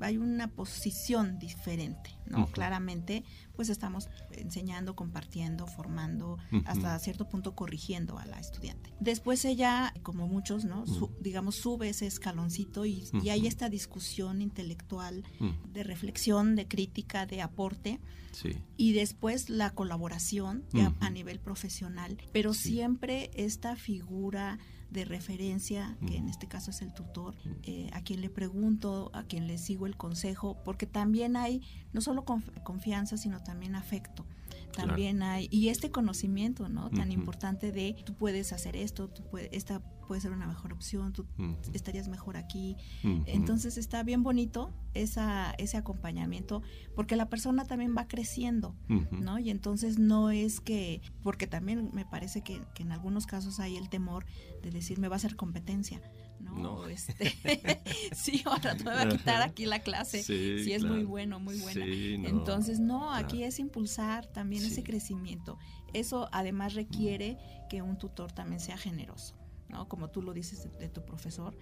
hay 0.00 0.18
una 0.18 0.48
posición 0.48 1.38
diferente, 1.38 2.10
¿no? 2.26 2.46
Claramente, 2.46 3.24
pues 3.54 3.68
estamos 3.68 4.08
enseñando, 4.32 4.94
compartiendo, 4.94 5.66
formando, 5.66 6.38
hasta 6.64 6.98
cierto 6.98 7.28
punto 7.28 7.54
corrigiendo 7.54 8.18
a 8.18 8.26
la 8.26 8.38
estudiante. 8.38 8.92
Después 9.00 9.44
ella, 9.44 9.94
como 10.02 10.28
muchos, 10.28 10.64
¿no? 10.64 10.84
digamos, 11.20 11.56
sube 11.56 11.88
ese 11.88 12.06
escaloncito 12.06 12.84
y, 12.84 13.04
hay 13.30 13.46
esta 13.46 13.68
discusión 13.68 14.40
intelectual 14.40 15.24
de 15.72 15.82
reflexión, 15.82 16.56
de 16.56 16.68
crítica, 16.68 17.26
de 17.26 17.42
aporte. 17.42 18.00
Y 18.76 18.92
después 18.92 19.48
la 19.48 19.70
colaboración 19.70 20.64
a 21.00 21.10
nivel 21.10 21.40
profesional, 21.40 22.18
pero 22.32 22.52
siempre 22.52 23.30
esta 23.34 23.76
figura 23.76 24.58
de 24.90 25.04
referencia, 25.04 25.96
que 26.06 26.16
en 26.16 26.28
este 26.28 26.46
caso 26.46 26.70
es 26.70 26.82
el 26.82 26.92
tutor, 26.94 27.34
eh, 27.62 27.90
a 27.92 28.02
quien 28.02 28.20
le 28.20 28.30
pregunto, 28.30 29.10
a 29.14 29.24
quien 29.24 29.46
le 29.46 29.58
sigo 29.58 29.86
el 29.86 29.96
consejo, 29.96 30.56
porque 30.64 30.86
también 30.86 31.36
hay 31.36 31.62
no 31.92 32.00
solo 32.00 32.24
confianza, 32.24 33.16
sino 33.16 33.42
también 33.42 33.74
afecto. 33.74 34.24
También 34.72 35.22
hay, 35.22 35.48
y 35.50 35.68
este 35.68 35.90
conocimiento, 35.90 36.68
¿no? 36.68 36.90
Tan 36.90 37.12
importante 37.12 37.72
de 37.72 37.96
tú 38.04 38.14
puedes 38.14 38.52
hacer 38.52 38.76
esto, 38.76 39.08
tú 39.08 39.22
puedes, 39.30 39.48
esta 39.52 39.80
puede 40.06 40.20
ser 40.20 40.32
una 40.32 40.46
mejor 40.46 40.72
opción, 40.72 41.12
tú 41.12 41.26
estarías 41.72 42.08
mejor 42.08 42.36
aquí. 42.36 42.76
Entonces 43.26 43.76
está 43.76 44.02
bien 44.02 44.22
bonito 44.22 44.72
esa, 44.94 45.52
ese 45.58 45.76
acompañamiento, 45.76 46.62
porque 46.94 47.16
la 47.16 47.28
persona 47.28 47.64
también 47.64 47.94
va 47.96 48.06
creciendo, 48.06 48.74
¿no? 49.10 49.38
Y 49.38 49.50
entonces 49.50 49.98
no 49.98 50.30
es 50.30 50.60
que, 50.60 51.00
porque 51.22 51.46
también 51.46 51.90
me 51.92 52.04
parece 52.04 52.42
que, 52.42 52.62
que 52.74 52.82
en 52.82 52.92
algunos 52.92 53.26
casos 53.26 53.60
hay 53.60 53.76
el 53.76 53.88
temor 53.88 54.24
de 54.62 54.70
decir 54.70 54.98
me 54.98 55.08
va 55.08 55.16
a 55.16 55.18
hacer 55.18 55.36
competencia. 55.36 56.00
No, 56.40 56.86
Este, 56.96 57.32
sí, 58.14 58.42
ahora 58.44 58.76
te 58.76 58.84
voy 58.84 58.94
a 58.94 59.08
quitar 59.08 59.42
aquí 59.42 59.66
la 59.66 59.80
clase. 59.80 60.22
Sí, 60.22 60.72
es 60.72 60.84
muy 60.84 61.04
bueno, 61.04 61.40
muy 61.40 61.58
buena. 61.58 61.84
Entonces, 61.84 62.80
no, 62.80 63.12
aquí 63.12 63.44
es 63.44 63.58
impulsar 63.58 64.26
también 64.26 64.64
ese 64.64 64.82
crecimiento. 64.82 65.58
Eso 65.92 66.28
además 66.32 66.74
requiere 66.74 67.38
que 67.68 67.82
un 67.82 67.98
tutor 67.98 68.32
también 68.32 68.60
sea 68.60 68.76
generoso. 68.76 69.36
¿no? 69.68 69.88
Como 69.88 70.08
tú 70.10 70.22
lo 70.22 70.32
dices 70.32 70.68
de, 70.78 70.88
tu 70.88 71.04
profesor, 71.04 71.56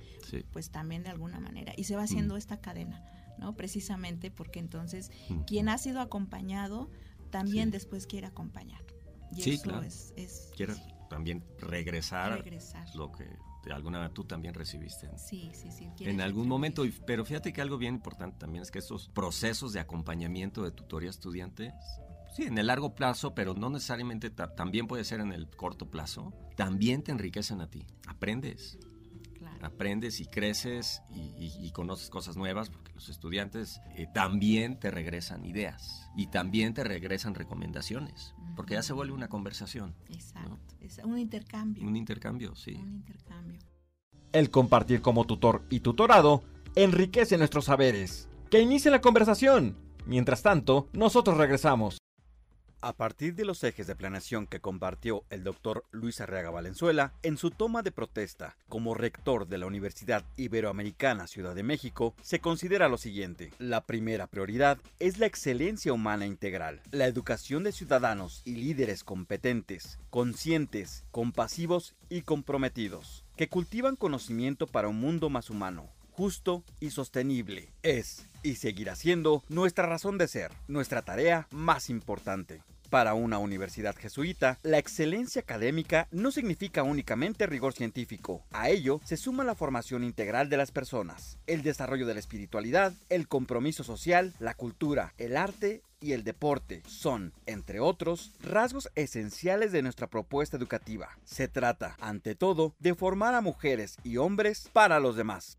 pues 0.53 0.71
también 0.71 1.03
de 1.03 1.11
alguna 1.11 1.41
manera. 1.41 1.73
Y 1.77 1.85
se 1.85 1.97
va 1.97 2.03
haciendo 2.03 2.37
esta 2.37 2.61
cadena, 2.61 3.03
¿no? 3.39 3.57
Precisamente 3.57 4.31
porque 4.31 4.59
entonces 4.59 5.11
quien 5.47 5.69
ha 5.69 5.79
sido 5.79 6.01
acompañado 6.01 6.91
también 7.31 7.71
después 7.71 8.07
quiere 8.07 8.27
acompañar. 8.27 8.85
Y 9.33 9.51
eso 9.51 9.81
es, 9.83 10.13
es, 10.17 10.51
Quiere 10.55 10.75
también 11.09 11.45
regresar, 11.59 12.37
regresar. 12.37 12.87
lo 12.95 13.13
que 13.13 13.25
de 13.65 13.73
alguna 13.73 13.99
manera 13.99 14.15
tú 14.15 14.25
también 14.25 14.55
recibiste. 14.55 15.11
Sí, 15.17 15.51
sí, 15.55 15.71
sí. 15.71 15.89
En 16.01 16.21
algún 16.21 16.49
momento, 16.49 16.85
pero 17.07 17.25
fíjate 17.25 17.53
que 17.53 17.63
algo 17.63 17.79
bien 17.79 17.95
importante 17.95 18.39
también 18.39 18.63
es 18.63 18.71
que 18.71 18.79
estos 18.79 19.09
procesos 19.09 19.73
de 19.73 19.81
acompañamiento 19.81 20.63
de 20.63 20.71
tutoría 20.71 21.11
estudiante, 21.11 21.73
sí, 22.35 22.45
en 22.45 22.59
el 22.59 22.67
largo 22.67 22.95
plazo, 22.95 23.35
pero 23.35 23.55
no 23.55 23.71
necesariamente 23.71 24.31
también 24.31 24.87
puede 24.87 25.05
ser 25.05 25.21
en 25.21 25.33
el 25.33 25.49
corto 25.49 25.91
plazo, 25.91 26.33
también 26.57 27.03
te 27.03 27.13
enriquecen 27.13 27.61
a 27.61 27.71
ti. 27.71 27.87
Aprendes. 28.07 28.79
Aprendes 29.65 30.21
y 30.21 30.27
creces 30.27 31.03
y, 31.11 31.71
conoces 31.73 32.11
cosas 32.11 32.37
nuevas 32.37 32.71
porque 32.71 32.93
los 32.93 33.09
estudiantes 33.09 33.81
eh, 33.97 34.07
también 34.13 34.79
te 34.79 34.91
regresan 34.91 35.45
ideas 35.45 36.09
y 36.17 36.29
también 36.29 36.75
te 36.75 36.85
regresan 36.85 37.35
recomendaciones 37.35 38.35
porque 38.55 38.75
ya 38.75 38.83
se 38.83 38.93
vuelve 38.93 39.13
una 39.13 39.29
conversación. 39.29 39.95
Exacto, 40.11 40.77
es 40.81 40.99
un 40.99 41.19
intercambio. 41.19 41.87
Un 41.87 41.97
intercambio, 41.97 42.55
sí. 42.55 42.75
Un 42.75 42.93
intercambio. 42.93 43.59
El 44.33 44.51
compartir 44.51 45.01
como 45.01 45.25
tutor 45.25 45.65
y 45.71 45.81
tutorado 45.81 46.43
enriquece 46.75 47.39
nuestros 47.39 47.67
saberes. 47.67 48.29
Que 48.51 48.61
inicie 48.61 48.91
la 48.91 49.01
conversación. 49.01 49.77
Mientras 50.07 50.43
tanto, 50.43 50.89
nosotros 50.93 51.37
regresamos. 51.39 51.99
A 52.85 52.93
partir 52.93 53.35
de 53.35 53.47
los 53.47 53.65
ejes 53.65 53.87
de 53.87 53.97
planeación 53.97 54.47
que 54.47 54.61
compartió 54.61 55.25
el 55.31 55.43
doctor 55.43 55.87
Luis 55.91 56.21
Arriaga 56.21 56.51
Valenzuela 56.51 57.15
en 57.23 57.39
su 57.39 57.51
toma 57.51 57.81
de 57.81 57.93
protesta 57.93 58.59
como 58.69 58.93
rector 58.93 59.49
de 59.49 59.57
la 59.57 59.65
Universidad 59.65 60.23
Iberoamericana 60.37 61.27
Ciudad 61.27 61.55
de 61.55 61.63
México, 61.63 62.15
se 62.21 62.41
considera 62.41 62.91
lo 62.91 62.99
siguiente. 62.99 63.53
La 63.59 63.87
primera 63.87 64.27
prioridad 64.27 64.77
es 64.99 65.17
la 65.17 65.25
excelencia 65.25 65.95
humana 65.95 66.27
integral, 66.27 66.83
la 66.91 67.07
educación 67.07 67.65
de 67.65 67.73
ciudadanos 67.73 68.43
y 68.45 68.57
líderes 68.57 69.03
competentes, 69.03 69.99
conscientes, 70.11 71.07
compasivos 71.11 71.95
y 72.11 72.21
comprometidos, 72.21 73.25
que 73.35 73.49
cultivan 73.49 73.97
conocimiento 73.97 74.67
para 74.67 74.89
un 74.89 75.01
mundo 75.01 75.31
más 75.31 75.49
humano, 75.49 75.89
justo 76.11 76.63
y 76.81 76.91
sostenible. 76.91 77.73
Es 77.83 78.29
y 78.43 78.57
seguirá 78.57 78.95
siendo 78.95 79.43
nuestra 79.49 79.87
razón 79.87 80.19
de 80.19 80.29
ser, 80.29 80.53
nuestra 80.69 81.01
tarea 81.01 81.49
más 81.51 81.89
importante. 81.89 82.63
Para 82.95 83.15
una 83.15 83.39
universidad 83.39 83.97
jesuita, 83.97 84.61
la 84.63 84.79
excelencia 84.79 85.43
académica 85.43 86.07
no 86.13 86.31
significa 86.31 86.85
únicamente 86.85 87.45
rigor 87.45 87.73
científico. 87.73 88.45
A 88.53 88.71
ello 88.71 89.01
se 89.03 89.17
suma 89.17 89.43
la 89.43 89.57
formación 89.57 90.05
integral 90.05 90.49
de 90.49 90.59
las 90.59 90.71
personas, 90.71 91.37
el 91.49 91.65
desarrollo 91.65 92.07
de 92.07 92.15
la 92.15 92.21
espiritualidad, 92.21 92.93
el 93.09 93.27
compromiso 93.27 93.83
social, 93.83 94.33
la 94.39 94.55
cultura, 94.55 95.13
el 95.19 95.37
arte 95.37 95.83
y 95.99 96.13
el 96.13 96.23
deporte 96.23 96.85
son, 96.87 97.33
entre 97.47 97.81
otros, 97.81 98.33
rasgos 98.41 98.89
esenciales 98.95 99.73
de 99.73 99.83
nuestra 99.83 100.07
propuesta 100.07 100.57
educativa. 100.57 101.19
Se 101.25 101.49
trata, 101.49 101.97
ante 101.99 102.37
todo, 102.37 102.77
de 102.79 102.95
formar 102.95 103.35
a 103.35 103.41
mujeres 103.41 103.97
y 104.05 104.19
hombres 104.19 104.71
para 104.73 105.01
los 105.01 105.17
demás. 105.17 105.59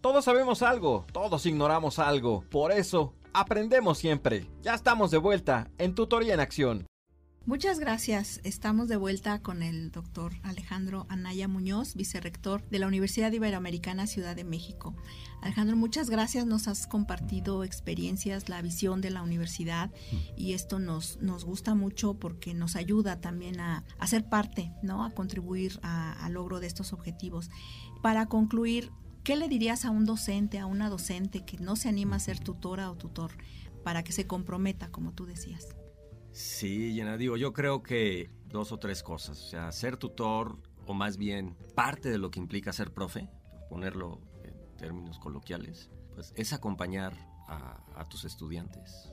Todos 0.00 0.24
sabemos 0.24 0.62
algo, 0.62 1.04
todos 1.12 1.44
ignoramos 1.44 1.98
algo. 1.98 2.42
Por 2.50 2.72
eso, 2.72 3.12
aprendemos 3.34 3.98
siempre. 3.98 4.46
Ya 4.62 4.72
estamos 4.72 5.10
de 5.10 5.18
vuelta 5.18 5.70
en 5.76 5.94
Tutoría 5.94 6.32
en 6.32 6.40
Acción. 6.40 6.86
Muchas 7.44 7.78
gracias. 7.78 8.40
Estamos 8.42 8.88
de 8.88 8.96
vuelta 8.96 9.42
con 9.42 9.62
el 9.62 9.90
doctor 9.90 10.32
Alejandro 10.42 11.04
Anaya 11.10 11.48
Muñoz, 11.48 11.96
vicerrector 11.96 12.66
de 12.70 12.78
la 12.78 12.86
Universidad 12.86 13.30
Iberoamericana 13.30 14.06
Ciudad 14.06 14.34
de 14.34 14.44
México. 14.44 14.96
Alejandro, 15.42 15.76
muchas 15.76 16.08
gracias. 16.08 16.46
Nos 16.46 16.66
has 16.66 16.86
compartido 16.86 17.62
experiencias, 17.62 18.48
la 18.48 18.62
visión 18.62 19.02
de 19.02 19.10
la 19.10 19.22
universidad 19.22 19.90
y 20.34 20.54
esto 20.54 20.78
nos, 20.78 21.18
nos 21.20 21.44
gusta 21.44 21.74
mucho 21.74 22.14
porque 22.14 22.54
nos 22.54 22.74
ayuda 22.74 23.20
también 23.20 23.60
a, 23.60 23.84
ser 24.06 24.26
parte, 24.30 24.72
¿no? 24.82 25.04
a 25.04 25.10
contribuir 25.10 25.78
al 25.82 26.32
logro 26.32 26.58
de 26.58 26.68
estos 26.68 26.94
objetivos. 26.94 27.50
Para 28.00 28.26
concluir, 28.26 28.92
¿Qué 29.24 29.36
le 29.36 29.48
dirías 29.48 29.84
a 29.84 29.90
un 29.90 30.06
docente, 30.06 30.58
a 30.58 30.66
una 30.66 30.88
docente 30.88 31.44
que 31.44 31.58
no 31.58 31.76
se 31.76 31.90
anima 31.90 32.16
a 32.16 32.20
ser 32.20 32.38
tutora 32.38 32.90
o 32.90 32.96
tutor 32.96 33.32
para 33.84 34.02
que 34.02 34.12
se 34.12 34.26
comprometa, 34.26 34.90
como 34.90 35.12
tú 35.12 35.26
decías? 35.26 35.76
Sí, 36.32 36.94
Llena, 36.94 37.18
digo, 37.18 37.36
yo 37.36 37.52
creo 37.52 37.82
que 37.82 38.30
dos 38.46 38.72
o 38.72 38.78
tres 38.78 39.02
cosas. 39.02 39.38
O 39.38 39.48
sea, 39.48 39.72
ser 39.72 39.98
tutor, 39.98 40.58
o 40.86 40.94
más 40.94 41.18
bien 41.18 41.54
parte 41.74 42.10
de 42.10 42.16
lo 42.16 42.30
que 42.30 42.40
implica 42.40 42.72
ser 42.72 42.92
profe, 42.92 43.28
ponerlo 43.68 44.20
en 44.42 44.54
términos 44.78 45.18
coloquiales, 45.18 45.90
pues 46.14 46.32
es 46.36 46.54
acompañar 46.54 47.14
a, 47.46 48.06
tus 48.08 48.24
estudiantes. 48.24 49.12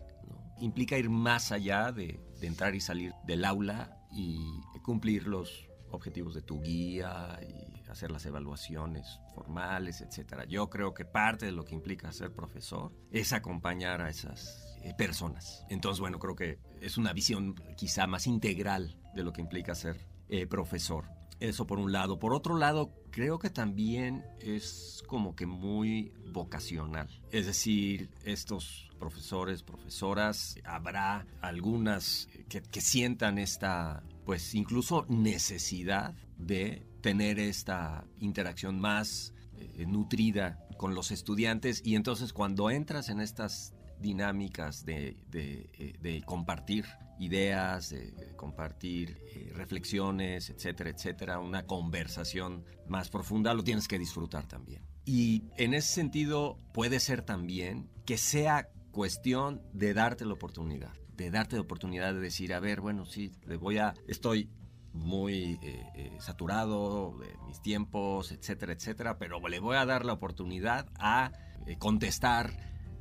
Implica 0.61 0.97
ir 0.97 1.09
más 1.09 1.51
allá 1.51 1.91
de, 1.91 2.19
de 2.39 2.47
entrar 2.47 2.75
y 2.75 2.79
salir 2.79 3.13
del 3.25 3.43
aula 3.43 3.99
y 4.11 4.39
cumplir 4.83 5.27
los 5.27 5.67
objetivos 5.91 6.33
de 6.33 6.41
tu 6.41 6.61
guía 6.61 7.39
y 7.41 7.89
hacer 7.89 8.11
las 8.11 8.25
evaluaciones 8.25 9.19
formales, 9.33 10.01
etcétera. 10.01 10.45
Yo 10.45 10.69
creo 10.69 10.93
que 10.93 11.05
parte 11.05 11.45
de 11.45 11.51
lo 11.51 11.63
que 11.63 11.75
implica 11.75 12.11
ser 12.11 12.31
profesor 12.33 12.91
es 13.11 13.33
acompañar 13.33 14.01
a 14.01 14.09
esas 14.09 14.77
eh, 14.83 14.93
personas. 14.97 15.65
Entonces, 15.69 15.99
bueno, 15.99 16.19
creo 16.19 16.35
que 16.35 16.59
es 16.81 16.97
una 16.97 17.13
visión 17.13 17.55
quizá 17.75 18.07
más 18.07 18.27
integral 18.27 18.97
de 19.15 19.23
lo 19.23 19.33
que 19.33 19.41
implica 19.41 19.75
ser 19.75 19.97
eh, 20.29 20.45
profesor. 20.47 21.05
Eso 21.39 21.67
por 21.67 21.79
un 21.79 21.91
lado. 21.91 22.17
Por 22.17 22.33
otro 22.33 22.57
lado, 22.57 22.91
creo 23.11 23.37
que 23.37 23.49
también 23.49 24.25
es 24.39 25.03
como 25.07 25.35
que 25.35 25.45
muy 25.45 26.11
vocacional. 26.31 27.07
Es 27.31 27.45
decir, 27.45 28.09
estos 28.23 28.89
profesores, 28.97 29.61
profesoras, 29.61 30.55
habrá 30.63 31.27
algunas 31.41 32.27
que, 32.49 32.63
que 32.63 32.81
sientan 32.81 33.37
esta 33.37 34.03
pues 34.27 34.53
incluso 34.55 35.05
necesidad 35.07 36.13
de 36.37 36.85
tener 36.99 37.39
esta 37.39 38.03
interacción 38.19 38.77
más 38.77 39.33
eh, 39.55 39.85
nutrida 39.87 40.59
con 40.75 40.93
los 40.93 41.11
estudiantes 41.11 41.81
y 41.85 41.95
entonces 41.95 42.33
cuando 42.33 42.69
entras 42.69 43.07
en 43.07 43.21
estas 43.21 43.73
dinámicas 44.01 44.83
de, 44.83 45.15
eh, 45.31 46.21
compartir 46.25 46.83
ideas, 47.19 47.91
de 47.91 48.33
compartir 48.35 49.17
eh, 49.33 49.53
reflexiones, 49.55 50.49
etcétera, 50.49 50.89
etcétera, 50.89 51.39
una 51.39 51.63
conversación 51.63 52.65
más 52.85 53.09
profunda, 53.09 53.53
lo 53.53 53.63
tienes 53.63 53.87
que 53.87 53.97
disfrutar 53.97 54.45
también. 54.45 54.83
Y 55.05 55.45
en 55.55 55.73
ese 55.73 55.93
sentido 55.93 56.59
puede 56.73 56.99
ser 56.99 57.21
también 57.21 57.89
que 58.05 58.17
sea 58.17 58.67
cuestión 58.91 59.61
de 59.71 59.93
darte 59.93 60.25
la 60.25 60.33
oportunidad, 60.33 60.91
de 61.17 61.31
darte 61.31 61.55
la 61.55 61.63
oportunidad 61.63 62.13
de 62.13 62.19
decir, 62.19 62.53
a 62.53 62.59
ver, 62.59 62.79
bueno, 62.79 63.05
sí, 63.05 63.31
le 63.45 63.57
voy 63.57 63.79
a, 63.79 63.95
estoy 64.07 64.49
muy 64.93 65.59
eh, 65.61 65.85
eh, 65.95 66.17
saturado 66.19 67.17
de 67.19 67.35
mis 67.47 67.61
tiempos, 67.61 68.31
etcétera, 68.31 68.73
etcétera, 68.73 69.17
pero 69.17 69.45
le 69.47 69.59
voy 69.59 69.77
a 69.77 69.85
dar 69.85 70.05
la 70.05 70.13
oportunidad 70.13 70.87
a 70.99 71.31
eh, 71.65 71.77
contestar 71.77 72.51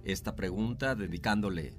esta 0.05 0.35
pregunta 0.35 0.95
dedicándole 0.95 1.75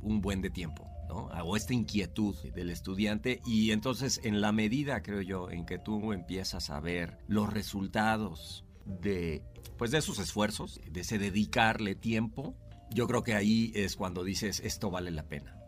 un, 0.00 0.20
buen 0.20 0.40
de 0.40 0.50
tiempo. 0.50 0.88
¿no? 1.08 1.26
o 1.26 1.56
esta 1.56 1.74
inquietud 1.74 2.34
del 2.54 2.70
estudiante 2.70 3.42
y 3.44 3.72
entonces 3.72 4.20
en 4.24 4.40
la 4.40 4.50
medida 4.50 5.02
creo 5.02 5.20
yo 5.20 5.50
en 5.50 5.66
que 5.66 5.78
tú 5.78 6.14
empiezas 6.14 6.70
a 6.70 6.80
ver 6.80 7.18
los 7.26 7.52
resultados 7.52 8.64
de 8.86 9.42
pues 9.76 9.90
de 9.90 10.00
sus 10.00 10.18
esfuerzos 10.20 10.80
de 10.90 11.00
ese 11.02 11.18
dedicarle 11.18 11.96
tiempo 11.96 12.56
yo 12.94 13.06
creo 13.08 13.22
que 13.22 13.34
ahí 13.34 13.72
es 13.74 13.96
cuando 13.96 14.24
dices 14.24 14.60
esto 14.60 14.90
vale 14.90 15.10
la 15.10 15.24
pena 15.24 15.61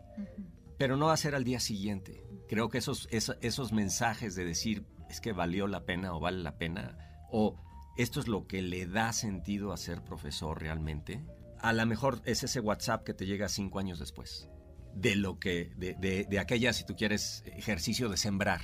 pero 0.77 0.97
no 0.97 1.07
va 1.07 1.13
a 1.13 1.17
ser 1.17 1.35
al 1.35 1.43
día 1.43 1.59
siguiente 1.59 2.25
creo 2.47 2.69
que 2.69 2.77
esos, 2.77 3.07
esos, 3.11 3.71
mensajes 3.71 4.35
de 4.35 4.45
decir 4.45 4.85
es 5.09 5.21
que 5.21 5.33
valió 5.33 5.67
la 5.67 5.85
pena 5.85 6.13
o 6.13 6.19
vale 6.19 6.41
la 6.41 6.57
pena, 6.57 6.97
o 7.31 7.55
esto 7.97 8.19
es 8.19 8.27
lo 8.27 8.47
que 8.47 8.61
le 8.61 8.87
da 8.87 9.13
sentido 9.13 9.71
a 9.71 9.77
ser 9.77 10.03
profesor 10.03 10.61
realmente, 10.61 11.23
a 11.59 11.73
lo 11.73 11.85
mejor 11.85 12.21
es 12.25 12.43
ese 12.43 12.59
WhatsApp 12.59 13.03
que 13.03 13.13
te 13.13 13.25
llega 13.25 13.49
cinco 13.49 13.79
años 13.79 13.99
después, 13.99 14.49
de 14.93 15.15
lo 15.15 15.39
que, 15.39 15.71
de, 15.77 16.25
de, 16.29 16.39
aquella, 16.39 16.73
si 16.73 16.85
tú 16.85 16.95
quieres, 16.95 17.43
ejercicio 17.45 18.09
de 18.09 18.17
sembrar. 18.17 18.61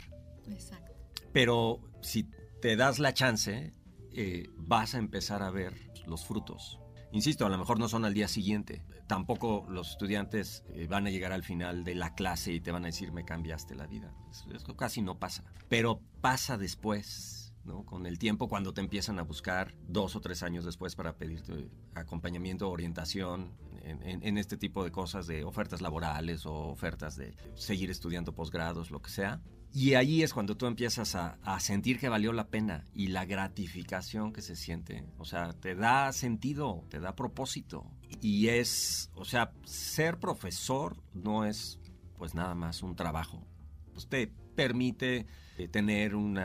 Exacto. 0.48 0.94
Pero 1.34 1.82
si 2.02 2.30
te 2.62 2.76
das 2.76 3.00
la 3.00 3.14
chance, 3.14 3.74
eh, 4.14 4.48
vas 4.56 4.96
a 4.96 5.00
empezar 5.00 5.44
a 5.44 5.52
ver 5.52 5.74
los 6.06 6.26
frutos. 6.26 6.80
Insisto, 7.12 7.46
a 7.46 7.50
lo 7.50 7.58
mejor 7.58 7.80
no 7.80 7.90
son 7.90 8.06
al 8.06 8.14
día 8.14 8.28
siguiente. 8.28 8.84
Tampoco 9.12 9.66
los 9.68 9.90
estudiantes 9.90 10.64
eh, 10.70 10.88
van 10.88 11.06
a 11.06 11.10
llegar 11.10 11.34
al 11.34 11.44
final 11.44 11.84
de 11.84 11.96
la 11.96 12.16
clase 12.16 12.54
y 12.54 12.62
te 12.62 12.72
van 12.72 12.86
a 12.86 12.88
decir 12.88 13.12
me 13.12 13.26
cambiaste 13.26 13.76
la 13.76 13.86
vida. 13.86 14.16
Eso, 14.54 14.78
casi 14.78 15.02
no 15.02 15.20
pasa. 15.20 15.44
Pero 15.68 16.00
pasa 16.22 16.58
después, 16.58 17.54
¿no? 17.66 17.84
Con 17.84 18.06
el 18.06 18.18
tiempo 18.18 18.48
cuando 18.48 18.74
te 18.74 18.80
empiezan 18.80 19.20
a 19.20 19.24
buscar 19.24 19.76
dos 19.86 20.16
o 20.16 20.22
tres 20.22 20.44
años 20.44 20.64
después 20.64 20.96
para 20.96 21.18
pedirte 21.18 21.70
acompañamiento, 21.94 22.70
orientación 22.70 23.52
en, 23.84 24.24
en 24.24 24.38
este 24.38 24.56
tipo 24.56 24.82
de 24.82 24.92
cosas 24.92 25.28
de 25.28 25.44
ofertas 25.44 25.82
laborales 25.82 26.46
o 26.46 26.70
ofertas 26.70 27.18
de 27.18 27.36
seguir 27.56 27.92
estudiando 27.92 28.34
posgrados, 28.34 28.92
lo 28.92 29.02
que 29.02 29.10
sea. 29.10 29.42
Y 29.74 29.94
ahí 29.94 30.22
es 30.22 30.34
cuando 30.34 30.58
tú 30.58 30.66
empiezas 30.66 31.16
a, 31.16 31.60
sentir 31.60 31.98
que 31.98 32.10
valió 32.10 32.34
la 32.34 32.48
pena 32.48 32.86
y 32.94 33.08
la 33.08 33.26
gratificación 33.26 34.34
que 34.34 34.42
se 34.42 34.58
siente. 34.58 35.06
O 35.18 35.24
sea, 35.24 35.54
te 35.54 35.76
da 35.76 36.12
sentido, 36.12 36.84
te 36.90 37.00
da 37.00 37.16
propósito. 37.16 37.86
Y 38.22 38.50
es, 38.50 39.10
o 39.16 39.24
sea, 39.24 39.54
ser 39.64 40.20
profesor 40.20 40.98
no 41.14 41.46
es 41.46 41.80
pues 42.18 42.36
nada 42.36 42.54
más 42.54 42.84
un 42.84 42.96
trabajo. 42.96 43.48
Pues 43.94 44.08
te 44.08 44.28
permite 44.56 45.26
eh, 45.58 45.68
tener 45.70 46.16
un 46.16 46.38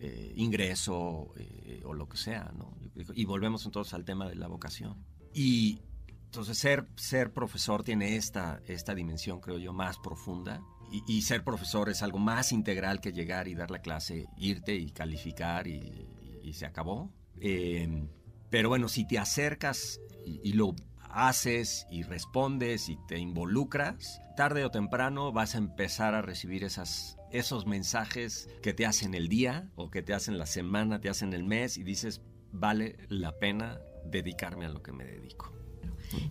eh, 0.00 0.32
ingreso 0.34 1.32
eh, 1.36 1.80
o 1.84 1.94
lo 1.94 2.08
que 2.08 2.16
sea, 2.16 2.52
¿no? 2.56 2.76
Y 3.14 3.24
volvemos 3.24 3.64
entonces 3.64 3.94
al 3.94 4.04
tema 4.04 4.28
de 4.28 4.34
la 4.34 4.48
vocación. 4.48 4.96
Y 5.32 5.80
entonces 6.24 6.58
ser, 6.58 6.88
ser 6.96 7.32
profesor 7.32 7.84
tiene 7.84 8.16
esta, 8.16 8.60
esta 8.66 8.94
dimensión, 8.94 9.40
creo 9.40 9.58
yo, 9.58 9.72
más 9.72 9.98
profunda 9.98 10.60
y, 10.92 11.22
ser 11.22 11.44
profesor 11.44 11.88
es 11.88 12.02
algo 12.02 12.18
más 12.18 12.52
integral 12.52 13.00
que 13.00 13.12
llegar 13.12 13.48
y 13.48 13.54
dar 13.54 13.70
la 13.70 13.80
clase, 13.80 14.26
irte 14.36 14.74
y 14.74 14.90
calificar 14.90 15.66
y, 15.66 16.08
se 16.52 16.66
acabó. 16.66 17.10
Eh, 17.40 18.06
pero 18.50 18.68
bueno, 18.68 18.88
si 18.88 19.06
te 19.06 19.18
acercas 19.18 20.00
y, 20.24 20.52
lo 20.52 20.76
haces 21.00 21.86
y 21.90 22.02
respondes 22.02 22.88
y 22.88 22.98
te 23.08 23.18
involucras, 23.18 24.20
tarde 24.36 24.64
o 24.64 24.70
temprano 24.70 25.32
vas 25.32 25.54
a 25.54 25.58
empezar 25.58 26.14
a 26.14 26.20
recibir 26.20 26.64
esas, 26.64 27.16
esos 27.30 27.66
mensajes 27.66 28.48
que 28.62 28.74
te 28.74 28.84
hacen 28.84 29.14
el 29.14 29.28
día 29.28 29.70
o 29.76 29.90
que 29.90 30.02
te 30.02 30.12
hacen 30.12 30.38
la 30.38 30.46
semana, 30.46 31.00
te 31.00 31.08
hacen 31.08 31.32
el 31.32 31.44
mes 31.44 31.78
y 31.78 31.84
dices, 31.84 32.20
vale 32.50 32.98
la 33.08 33.38
pena 33.38 33.80
dedicarme 34.04 34.66
a 34.66 34.70
lo 34.70 34.82
que 34.82 34.92
me 34.92 35.04
dedico 35.04 35.61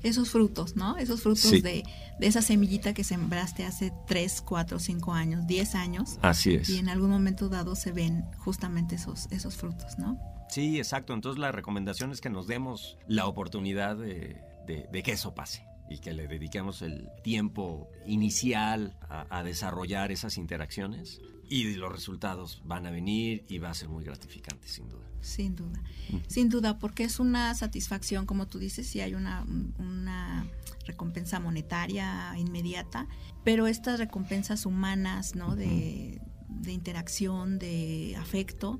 esos 0.03 0.29
frutos, 0.29 0.75
¿no? 0.75 0.97
Esos 0.97 1.21
frutos 1.21 1.51
de, 1.51 1.83
de, 2.19 2.27
esa 2.27 2.41
semillita 2.41 2.93
que 2.93 3.03
sembraste 3.03 3.65
hace 3.65 3.91
3, 4.07 4.41
4, 4.41 4.79
5 4.79 5.13
años, 5.13 5.47
10 5.47 5.75
años. 5.75 6.17
Así 6.21 6.55
es. 6.55 6.69
Y 6.69 6.77
en 6.77 6.89
algún 6.89 7.09
momento 7.09 7.49
dado 7.49 7.75
se 7.75 7.91
ven 7.91 8.25
justamente 8.37 8.95
esos, 8.95 9.27
esos 9.31 9.55
frutos, 9.55 9.97
¿no? 9.97 10.19
Sí, 10.49 10.77
exacto. 10.77 11.13
Entonces 11.13 11.39
la 11.39 11.51
recomendación 11.51 12.11
es 12.11 12.21
que 12.21 12.29
nos 12.29 12.47
demos 12.47 12.97
la 13.07 13.25
oportunidad 13.25 13.95
de, 13.95 14.41
de, 14.67 15.03
que 15.03 15.11
eso 15.11 15.33
pase 15.33 15.65
y 15.89 15.99
que 15.99 16.13
le 16.13 16.27
dediquemos 16.27 16.81
el 16.81 17.09
tiempo 17.23 17.89
inicial 18.05 18.97
a, 19.09 19.25
a 19.29 19.43
desarrollar 19.43 20.11
esas 20.11 20.37
interacciones 20.37 21.21
y 21.49 21.73
los 21.75 21.91
resultados 21.91 22.61
van 22.63 22.85
a 22.85 22.91
venir 22.91 23.45
y 23.49 23.57
va 23.57 23.69
a 23.69 23.73
ser 23.73 23.89
muy 23.89 24.05
gratificante, 24.05 24.67
sin 24.67 24.87
duda. 24.87 25.10
Sin 25.21 25.55
duda, 25.55 25.81
sin 26.27 26.49
duda, 26.49 26.79
porque 26.79 27.03
es 27.03 27.19
una 27.19 27.53
satisfacción, 27.53 28.25
como 28.25 28.47
tú 28.47 28.57
dices, 28.57 28.87
si 28.87 29.01
hay 29.01 29.13
una, 29.13 29.45
una 29.77 30.47
recompensa 30.85 31.39
monetaria 31.39 32.33
inmediata, 32.37 33.07
pero 33.43 33.67
estas 33.67 33.99
recompensas 33.99 34.65
humanas, 34.65 35.35
¿no? 35.35 35.55
De, 35.55 36.19
interacción, 36.67 37.59
de 37.59 38.15
afecto, 38.19 38.79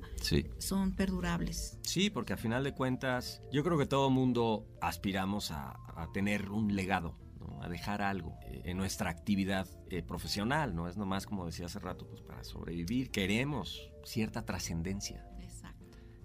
son 0.58 0.92
perdurables. 0.92 1.78
Sí, 1.82 2.10
porque 2.10 2.32
a 2.32 2.36
final 2.36 2.64
de 2.64 2.72
cuentas, 2.72 3.40
yo 3.52 3.64
creo 3.64 3.78
que 3.78 3.86
todo 3.86 4.08
mundo 4.10 4.66
aspiramos 4.80 5.50
a, 5.50 5.76
a 5.96 6.10
tener 6.12 6.50
un 6.50 6.74
legado, 6.76 7.16
a 7.60 7.68
dejar 7.68 8.02
algo 8.02 8.38
eh, 8.44 8.62
en 8.64 8.76
nuestra 8.76 9.10
actividad 9.10 9.66
eh, 9.90 10.02
profesional, 10.02 10.74
no 10.74 10.88
es 10.88 10.96
nomás 10.96 11.26
como 11.26 11.46
decía 11.46 11.66
hace 11.66 11.78
rato, 11.78 12.06
pues 12.08 12.20
para 12.22 12.44
sobrevivir 12.44 13.10
queremos 13.10 13.90
cierta 14.04 14.44
trascendencia. 14.44 15.24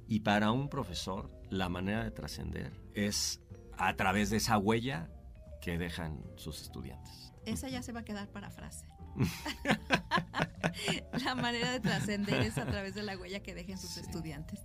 Y 0.08 0.22
para 0.22 0.52
un 0.52 0.70
profesor, 0.70 1.32
la 1.50 1.70
manera 1.70 2.04
de 2.04 2.12
trascender 2.12 2.74
es 2.94 3.42
a 3.78 3.96
través 3.96 4.30
de 4.30 4.38
esa 4.38 4.58
huella 4.58 5.10
que 5.62 5.78
dejan 5.78 6.24
sus 6.36 6.62
estudiantes. 6.62 7.34
Esa 7.46 7.70
ya 7.70 7.82
se 7.82 7.92
va 7.92 8.02
a 8.02 8.06
quedar 8.06 8.30
para 8.30 8.50
frase. 8.50 8.86
la 11.26 11.36
manera 11.36 11.72
de 11.72 11.80
trascender 11.80 12.42
es 12.42 12.58
a 12.58 12.66
través 12.66 12.94
de 12.94 13.04
la 13.04 13.18
huella 13.18 13.42
que 13.42 13.56
dejen 13.56 13.78
sus 13.78 13.98
estudiantes. 13.98 14.60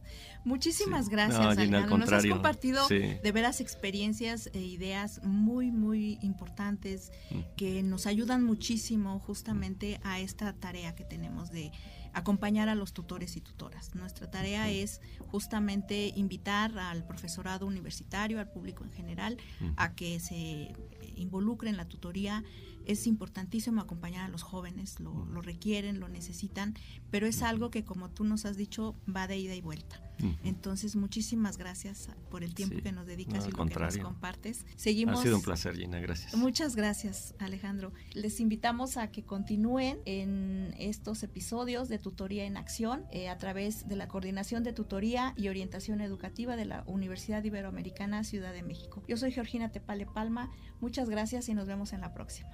Muchísimas 0.44 1.08
gracias, 1.08 1.68
no, 1.68 1.96
Nos 1.96 2.12
has 2.12 2.26
compartido 2.26 2.86
de 2.88 3.32
veras 3.32 3.60
experiencias 3.60 4.50
e 4.52 4.60
ideas 4.60 5.22
muy, 5.22 5.70
muy 5.70 6.18
importantes 6.22 7.12
mm. 7.30 7.40
que 7.56 7.82
nos 7.82 8.06
ayudan 8.06 8.42
muchísimo 8.42 9.18
justamente 9.20 10.00
a 10.02 10.20
esta 10.20 10.52
tarea 10.52 10.94
que 10.94 11.04
tenemos 11.04 11.50
de 11.50 11.72
acompañar 12.12 12.68
a 12.68 12.74
los 12.74 12.92
tutores 12.92 13.36
y 13.36 13.40
tutoras. 13.40 13.94
Nuestra 13.94 14.30
tarea 14.30 14.70
es 14.70 15.00
justamente 15.30 16.12
invitar 16.14 16.78
al 16.78 17.04
profesorado 17.04 17.66
universitario, 17.66 18.40
al 18.40 18.50
público 18.50 18.84
en 18.84 18.92
general, 18.92 19.38
a 19.76 19.94
que 19.94 20.20
se 20.20 20.74
involucre 21.16 21.70
en 21.70 21.76
la 21.76 21.86
tutoría. 21.86 22.44
Es 22.84 23.06
importantísimo 23.06 23.80
acompañar 23.80 24.24
a 24.24 24.28
los 24.28 24.42
jóvenes, 24.42 24.98
lo, 25.00 25.40
requieren, 25.40 26.00
lo 26.00 26.08
necesitan, 26.08 26.74
pero 27.10 27.26
es 27.26 27.42
algo 27.42 27.70
que 27.70 27.84
como 27.84 28.10
tú 28.10 28.24
nos 28.24 28.44
has 28.44 28.56
dicho 28.56 28.96
va 29.14 29.26
de 29.26 29.38
ida 29.38 29.54
y 29.54 29.60
vuelta. 29.60 30.02
Entonces, 30.44 30.96
muchísimas 30.96 31.58
gracias 31.58 32.08
por 32.30 32.44
el 32.44 32.54
tiempo 32.54 32.76
que 32.82 32.92
nos 32.92 33.06
dedicas 33.06 33.46
y 33.46 33.50
lo 33.50 33.66
que 33.66 33.74
nos 33.74 33.98
compartes. 33.98 34.64
Seguimos. 34.76 35.20
Ha 35.20 35.22
sido 35.22 35.36
un 35.36 35.42
placer, 35.42 35.76
Gina, 35.76 36.00
gracias. 36.00 36.34
Muchas 36.34 36.76
gracias, 36.76 37.34
Alejandro. 37.38 37.92
Les 38.14 38.40
invitamos 38.40 38.96
a 38.96 39.10
que 39.10 39.24
continúen 39.24 39.98
en 40.04 40.74
estos 40.78 41.22
episodios 41.22 41.88
de 41.88 41.98
Tutoría 41.98 42.44
en 42.44 42.56
Acción 42.56 43.04
eh, 43.10 43.28
a 43.28 43.38
través 43.38 43.88
de 43.88 43.96
la 43.96 44.08
Coordinación 44.08 44.62
de 44.62 44.72
Tutoría 44.72 45.34
y 45.36 45.48
Orientación 45.48 46.00
Educativa 46.00 46.56
de 46.56 46.64
la 46.64 46.84
Universidad 46.86 47.42
Iberoamericana 47.44 48.24
Ciudad 48.24 48.52
de 48.52 48.62
México. 48.62 49.02
Yo 49.08 49.16
soy 49.16 49.32
Georgina 49.32 49.70
Tepale 49.70 50.06
Palma. 50.06 50.50
Muchas 50.80 51.08
gracias 51.08 51.48
y 51.48 51.54
nos 51.54 51.66
vemos 51.66 51.92
en 51.92 52.00
la 52.00 52.12
próxima. 52.14 52.50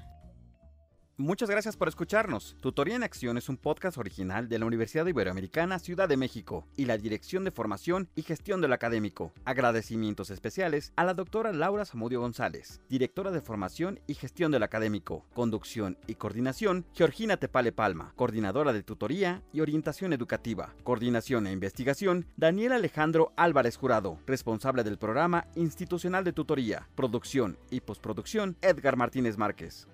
Muchas 1.21 1.51
gracias 1.51 1.77
por 1.77 1.89
escucharnos. 1.89 2.55
Tutoría 2.61 2.95
en 2.95 3.03
Acción 3.03 3.39
es 3.39 3.49
un 3.49 3.57
podcast 3.57 3.99
original 3.99 4.49
de 4.49 4.57
la 4.61 4.67
Universidad 4.67 5.05
Iberoamericana 5.05 5.81
Ciudad 5.81 6.09
de 6.09 6.17
México 6.17 6.65
y 6.77 6.85
la 6.85 6.97
Dirección 6.97 7.43
de 7.43 7.51
Formación 7.51 8.09
y 8.15 8.23
Gestión 8.23 8.61
del 8.61 8.73
Académico. 8.73 9.33
Agradecimientos 9.45 10.31
especiales 10.31 10.93
a 10.95 11.03
la 11.03 11.15
doctora 11.15 11.53
Laura 11.53 11.85
Zamudio 11.85 12.21
González, 12.21 12.81
directora 12.89 13.33
de 13.33 13.41
Formación 13.41 13.99
y 14.07 14.15
Gestión 14.15 14.53
del 14.53 14.63
Académico. 14.63 15.27
Conducción 15.35 15.99
y 16.07 16.15
coordinación, 16.15 16.87
Georgina 16.95 17.37
Tepale 17.37 17.73
Palma, 17.73 18.13
coordinadora 18.15 18.73
de 18.73 18.85
Tutoría 18.85 19.43
y 19.53 19.61
Orientación 19.61 20.13
Educativa. 20.13 20.73
Coordinación 20.85 21.49
e 21.49 21.53
investigación, 21.53 22.27
Daniel 22.37 22.75
Alejandro 22.75 23.33
Álvarez 23.35 23.77
Jurado, 23.77 24.21
responsable 24.25 24.85
del 24.85 24.99
programa 24.99 25.49
institucional 25.57 26.23
de 26.23 26.33
tutoría. 26.33 26.89
Producción 26.95 27.59
y 27.73 27.81
postproducción, 27.81 28.57
Edgar 28.63 28.97
Martínez 28.97 29.37
Márquez. 29.37 29.89